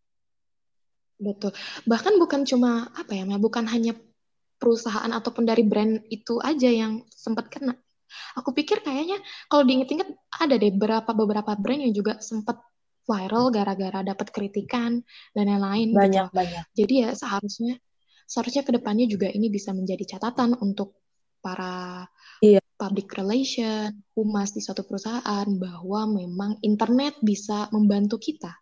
Betul. 1.18 1.50
Bahkan 1.84 2.14
bukan 2.22 2.46
cuma 2.46 2.88
apa 2.94 3.12
ya, 3.12 3.26
bukan 3.26 3.66
hanya 3.66 3.98
perusahaan 4.58 5.10
ataupun 5.10 5.46
dari 5.46 5.62
brand 5.66 6.02
itu 6.10 6.38
aja 6.42 6.70
yang 6.70 7.02
sempat 7.10 7.50
kena. 7.50 7.74
Aku 8.38 8.54
pikir 8.54 8.80
kayaknya 8.80 9.20
kalau 9.46 9.66
diinget-inget 9.66 10.08
ada 10.34 10.54
deh 10.56 10.72
beberapa 10.72 11.10
beberapa 11.12 11.52
brand 11.58 11.84
yang 11.84 11.94
juga 11.94 12.18
sempat 12.22 12.58
viral 13.08 13.48
gara-gara 13.48 14.04
dapat 14.04 14.28
kritikan 14.30 15.00
dan 15.32 15.44
lain-lain. 15.48 15.92
Gitu. 15.92 15.98
Banyak 15.98 16.26
gitu. 16.28 16.36
banyak. 16.36 16.64
Jadi 16.74 16.94
ya 17.06 17.10
seharusnya 17.14 17.74
seharusnya 18.28 18.62
ke 18.62 18.72
depannya 18.76 19.06
juga 19.08 19.32
ini 19.32 19.48
bisa 19.48 19.72
menjadi 19.72 20.18
catatan 20.18 20.54
untuk 20.60 21.00
para 21.40 22.04
Iya. 22.38 22.62
public 22.78 23.10
relation, 23.18 23.90
humas 24.14 24.54
di 24.54 24.62
suatu 24.62 24.86
perusahaan 24.86 25.46
bahwa 25.58 26.06
memang 26.06 26.62
internet 26.62 27.18
bisa 27.18 27.66
membantu 27.74 28.22
kita 28.22 28.54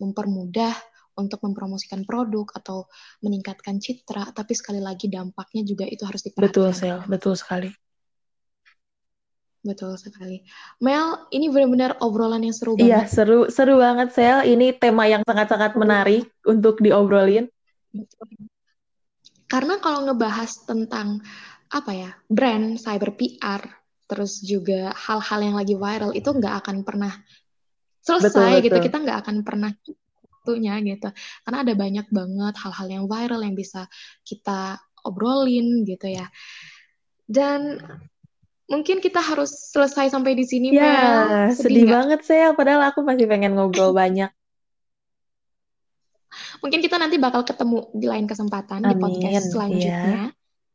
mempermudah 0.00 0.72
untuk 1.16 1.42
mempromosikan 1.42 2.06
produk 2.06 2.46
atau 2.54 2.86
meningkatkan 3.24 3.78
citra, 3.82 4.30
tapi 4.34 4.52
sekali 4.54 4.78
lagi 4.78 5.10
dampaknya 5.10 5.62
juga 5.66 5.86
itu 5.86 6.02
harus 6.06 6.22
diperhatikan. 6.26 6.50
Betul, 6.50 6.68
Sel. 6.76 6.98
Betul 7.06 7.34
sekali. 7.38 7.70
Betul 9.60 9.92
sekali. 10.00 10.40
Mel, 10.80 11.28
ini 11.36 11.52
benar-benar 11.52 12.00
obrolan 12.00 12.40
yang 12.40 12.56
seru 12.56 12.80
Iya, 12.80 13.04
banget. 13.04 13.12
seru 13.12 13.38
seru 13.52 13.74
banget, 13.76 14.08
Sel. 14.16 14.38
Ini 14.48 14.72
tema 14.80 15.04
yang 15.04 15.20
sangat-sangat 15.20 15.76
menarik 15.76 16.32
untuk 16.48 16.80
diobrolin. 16.80 17.44
Karena 19.50 19.76
kalau 19.82 20.08
ngebahas 20.08 20.64
tentang 20.64 21.20
apa 21.68 21.92
ya, 21.92 22.10
brand, 22.30 22.80
cyber 22.80 23.12
PR, 23.20 23.62
terus 24.08 24.40
juga 24.40 24.96
hal-hal 24.96 25.40
yang 25.44 25.56
lagi 25.60 25.74
viral 25.76 26.16
itu 26.16 26.26
nggak 26.32 26.54
akan 26.64 26.76
pernah 26.82 27.12
selesai 28.00 28.32
Betul, 28.32 28.64
gitu. 28.64 28.76
betul. 28.80 28.84
Kita 28.88 28.96
nggak 29.04 29.18
akan 29.28 29.36
pernah 29.44 29.70
waktunya 30.50 30.74
gitu. 30.82 31.08
Karena 31.46 31.58
ada 31.62 31.74
banyak 31.78 32.06
banget 32.10 32.54
hal-hal 32.58 32.88
yang 32.90 33.04
viral 33.06 33.40
yang 33.46 33.54
bisa 33.54 33.86
kita 34.26 34.76
obrolin 35.06 35.86
gitu 35.86 36.10
ya. 36.10 36.26
Dan 37.30 37.78
mungkin 38.66 38.98
kita 38.98 39.22
harus 39.22 39.70
selesai 39.70 40.10
sampai 40.10 40.34
di 40.34 40.42
sini, 40.42 40.74
Ya, 40.74 40.82
Mel. 40.82 41.54
sedih 41.54 41.86
nggak? 41.86 41.94
banget, 41.94 42.20
Sel. 42.26 42.50
Padahal 42.58 42.90
aku 42.90 43.06
masih 43.06 43.30
pengen 43.30 43.54
ngobrol 43.54 43.94
banyak. 44.02 44.30
Mungkin 46.62 46.78
kita 46.78 46.94
nanti 47.00 47.18
bakal 47.18 47.42
ketemu 47.42 47.90
di 47.96 48.06
lain 48.06 48.26
kesempatan 48.30 48.86
di 48.86 48.94
Amin, 48.94 49.02
podcast 49.02 49.46
iya. 49.46 49.50
selanjutnya. 49.50 50.22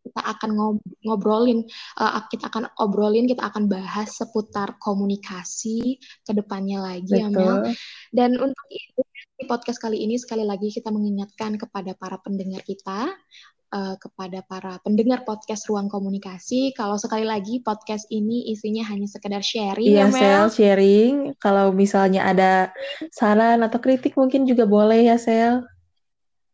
Kita 0.05 0.21
akan 0.21 0.49
ngob- 0.53 0.85
ngobrolin, 1.01 1.65
uh, 1.97 2.21
kita 2.29 2.51
akan 2.53 2.69
obrolin, 2.77 3.25
kita 3.25 3.41
akan 3.49 3.65
bahas 3.65 4.13
seputar 4.13 4.77
komunikasi 4.77 5.97
ke 6.21 6.31
depannya 6.35 6.77
lagi 6.83 7.09
ya 7.09 7.25
Mel. 7.31 7.65
Betul. 7.65 7.73
Dan 8.13 8.31
untuk 8.37 8.65
itu 8.69 9.01
di 9.35 9.43
podcast 9.43 9.83
kali 9.83 9.99
ini 9.99 10.15
sekali 10.15 10.47
lagi 10.47 10.71
kita 10.71 10.87
mengingatkan 10.95 11.59
kepada 11.59 11.91
para 11.99 12.15
pendengar 12.23 12.63
kita, 12.63 13.11
uh, 13.75 13.95
kepada 13.99 14.39
para 14.47 14.79
pendengar 14.79 15.27
podcast 15.27 15.67
Ruang 15.67 15.91
Komunikasi, 15.91 16.71
kalau 16.71 16.95
sekali 16.95 17.27
lagi 17.27 17.59
podcast 17.59 18.07
ini 18.07 18.47
isinya 18.47 18.87
hanya 18.87 19.11
sekedar 19.11 19.43
sharing 19.43 19.91
Iya, 19.91 20.07
ya 20.07 20.15
Sel, 20.15 20.23
Mel. 20.23 20.47
sharing. 20.55 21.13
Kalau 21.35 21.75
misalnya 21.75 22.23
ada 22.23 22.71
saran 23.11 23.59
atau 23.59 23.79
kritik 23.83 24.15
mungkin 24.15 24.47
juga 24.47 24.63
boleh 24.63 25.03
ya, 25.03 25.19
Sel. 25.19 25.67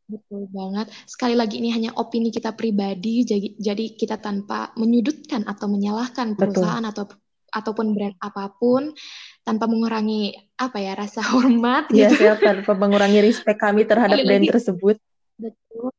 Betul 0.09 0.49
banget. 0.49 0.89
Sekali 1.05 1.37
lagi 1.37 1.61
ini 1.61 1.69
hanya 1.71 1.93
opini 1.95 2.33
kita 2.33 2.57
pribadi, 2.57 3.23
jadi, 3.23 3.61
jadi 3.61 3.85
kita 3.93 4.17
tanpa 4.17 4.73
menyudutkan 4.73 5.45
atau 5.45 5.69
menyalahkan 5.69 6.33
Betul. 6.33 6.57
perusahaan 6.57 6.83
atau 6.89 7.05
ataupun 7.51 7.91
brand 7.91 8.15
apa 8.23 8.47
pun, 8.55 8.95
tanpa 9.41 9.65
mengurangi 9.65 10.29
apa 10.55 10.77
ya 10.77 10.93
rasa 10.93 11.21
hormat 11.33 11.89
Iya, 11.89 12.09
gitu. 12.09 12.21
Sel, 12.21 12.35
tanpa 12.37 12.71
mengurangi 12.73 13.19
respect 13.19 13.57
kami 13.57 13.83
terhadap 13.83 14.15
Sekali 14.15 14.27
brand 14.27 14.43
lagi. 14.43 14.53
tersebut. 14.53 14.95
Betul. 15.35 15.89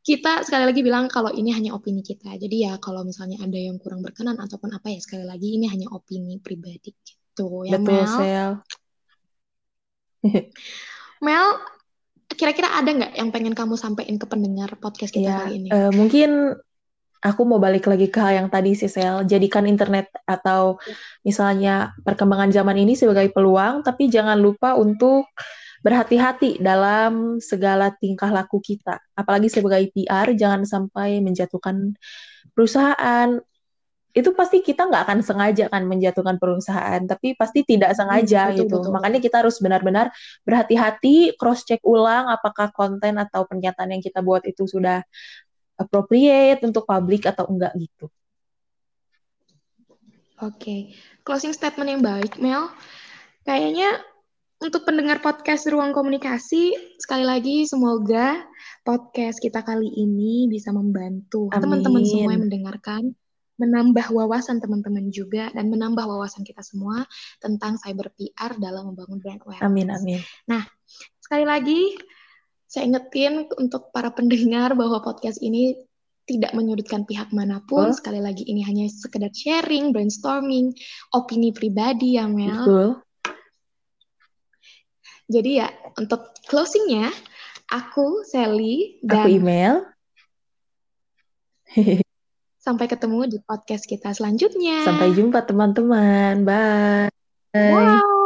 Kita 0.00 0.44
sekali 0.44 0.68
lagi 0.68 0.80
bilang 0.80 1.08
kalau 1.08 1.32
ini 1.32 1.48
hanya 1.50 1.72
opini 1.72 2.00
kita. 2.00 2.36
Jadi 2.36 2.56
ya 2.62 2.76
kalau 2.76 3.02
misalnya 3.02 3.40
ada 3.40 3.56
yang 3.56 3.80
kurang 3.80 4.04
berkenan 4.04 4.36
ataupun 4.36 4.68
apa 4.70 4.92
ya 4.92 5.00
sekali 5.00 5.24
lagi 5.24 5.56
ini 5.56 5.64
hanya 5.64 5.88
opini 5.88 6.36
pribadi 6.36 6.92
gitu 6.92 7.64
ya 7.64 7.80
Betul, 7.80 8.04
Mel. 8.04 8.12
Sel. 8.12 8.50
Mel, 11.20 11.46
kira-kira 12.28 12.68
ada 12.74 12.84
nggak 12.86 13.12
yang 13.16 13.28
pengen 13.30 13.56
kamu 13.56 13.76
sampaikan 13.76 14.20
ke 14.20 14.26
pendengar 14.26 14.76
podcast 14.76 15.08
kita 15.08 15.24
Ya, 15.24 15.36
kali 15.40 15.56
ini? 15.56 15.68
eh, 15.72 15.88
mungkin 15.88 16.52
aku 17.24 17.42
mau 17.48 17.56
balik 17.56 17.88
lagi 17.88 18.12
ke 18.12 18.20
hal 18.20 18.44
yang 18.44 18.48
tadi 18.52 18.76
sih, 18.76 18.92
Sel. 18.92 19.24
Jadikan 19.24 19.64
internet 19.64 20.12
atau 20.28 20.76
misalnya 21.24 21.96
perkembangan 22.04 22.52
zaman 22.52 22.76
ini 22.76 22.92
sebagai 22.92 23.32
peluang, 23.32 23.80
tapi 23.80 24.12
jangan 24.12 24.36
lupa 24.36 24.76
untuk 24.76 25.24
berhati-hati 25.80 26.60
dalam 26.60 27.40
segala 27.40 27.92
tingkah 27.96 28.28
laku 28.28 28.60
kita. 28.60 29.00
Apalagi 29.16 29.48
sebagai 29.48 29.88
PR, 29.92 30.36
jangan 30.36 30.68
sampai 30.68 31.24
menjatuhkan 31.24 31.96
perusahaan. 32.52 33.40
Itu 34.14 34.30
pasti 34.30 34.62
kita 34.62 34.86
nggak 34.86 35.02
akan 35.10 35.18
sengaja 35.26 35.66
kan 35.66 35.90
menjatuhkan 35.90 36.38
perusahaan, 36.38 37.02
tapi 37.02 37.34
pasti 37.34 37.66
tidak 37.66 37.98
sengaja 37.98 38.48
Hmm, 38.48 38.52
betul, 38.54 38.60
gitu. 38.64 38.76
betul. 38.78 38.92
Makanya 38.94 39.18
kita 39.18 39.36
harus 39.42 39.58
benar-benar 39.58 40.06
berhati-hati, 40.46 41.34
cross-check 41.34 41.82
ulang 41.82 42.30
apakah 42.30 42.70
konten 42.70 43.18
atau 43.18 43.42
pernyataan 43.44 43.90
yang 43.98 44.02
kita 44.04 44.22
buat 44.22 44.46
itu 44.46 44.70
sudah 44.70 45.02
appropriate 45.74 46.62
untuk 46.62 46.86
publik 46.86 47.26
atau 47.26 47.46
enggak 47.50 47.74
gitu. 47.78 48.06
Oke, 50.42 50.94
closing 51.22 51.54
statement 51.54 51.88
yang 51.88 52.02
baik, 52.02 52.42
Mel. 52.42 52.66
Kayaknya 53.46 54.02
untuk 54.58 54.82
pendengar 54.82 55.22
podcast 55.22 55.68
Ruang 55.70 55.94
Komunikasi, 55.94 56.96
sekali 56.98 57.22
lagi 57.22 57.68
semoga 57.68 58.42
podcast 58.82 59.38
kita 59.38 59.62
kali 59.62 59.92
ini 59.94 60.50
bisa 60.50 60.74
membantu 60.74 61.52
teman-teman 61.54 62.02
semua 62.02 62.34
yang 62.34 62.44
mendengarkan, 62.48 63.02
menambah 63.60 64.10
wawasan 64.10 64.58
teman-teman 64.58 65.12
juga, 65.14 65.54
dan 65.54 65.70
menambah 65.70 66.02
wawasan 66.02 66.42
kita 66.42 66.66
semua 66.66 67.06
tentang 67.38 67.78
cyber 67.78 68.10
PR 68.18 68.58
dalam 68.58 68.90
membangun 68.90 69.22
brand 69.22 69.40
awareness. 69.46 69.68
Amin, 69.70 69.88
amin. 69.92 70.20
Sekali 71.22 71.44
lagi, 71.46 71.94
saya 72.74 72.90
ingetin 72.90 73.46
untuk 73.54 73.94
para 73.94 74.10
pendengar 74.10 74.74
bahwa 74.74 74.98
podcast 74.98 75.38
ini 75.38 75.78
tidak 76.26 76.50
menyudutkan 76.58 77.06
pihak 77.06 77.30
mana 77.30 77.62
pun. 77.62 77.94
Betul. 77.94 77.98
Sekali 78.02 78.18
lagi, 78.18 78.42
ini 78.50 78.66
hanya 78.66 78.90
sekedar 78.90 79.30
sharing, 79.30 79.94
brainstorming, 79.94 80.74
opini 81.14 81.54
pribadi 81.54 82.18
ya, 82.18 82.26
Mel. 82.26 82.66
Betul. 82.66 82.88
Jadi 85.30 85.50
ya, 85.62 85.70
untuk 85.94 86.34
closingnya, 86.50 87.14
aku, 87.70 88.26
Sally, 88.26 88.98
Aku 88.98 89.06
dan 89.06 89.30
email. 89.30 89.74
sampai 92.64 92.88
ketemu 92.88 93.28
di 93.28 93.38
podcast 93.44 93.86
kita 93.86 94.10
selanjutnya. 94.16 94.82
Sampai 94.82 95.14
jumpa 95.14 95.46
teman-teman. 95.46 96.42
Bye. 96.42 97.12
Wow. 97.54 98.23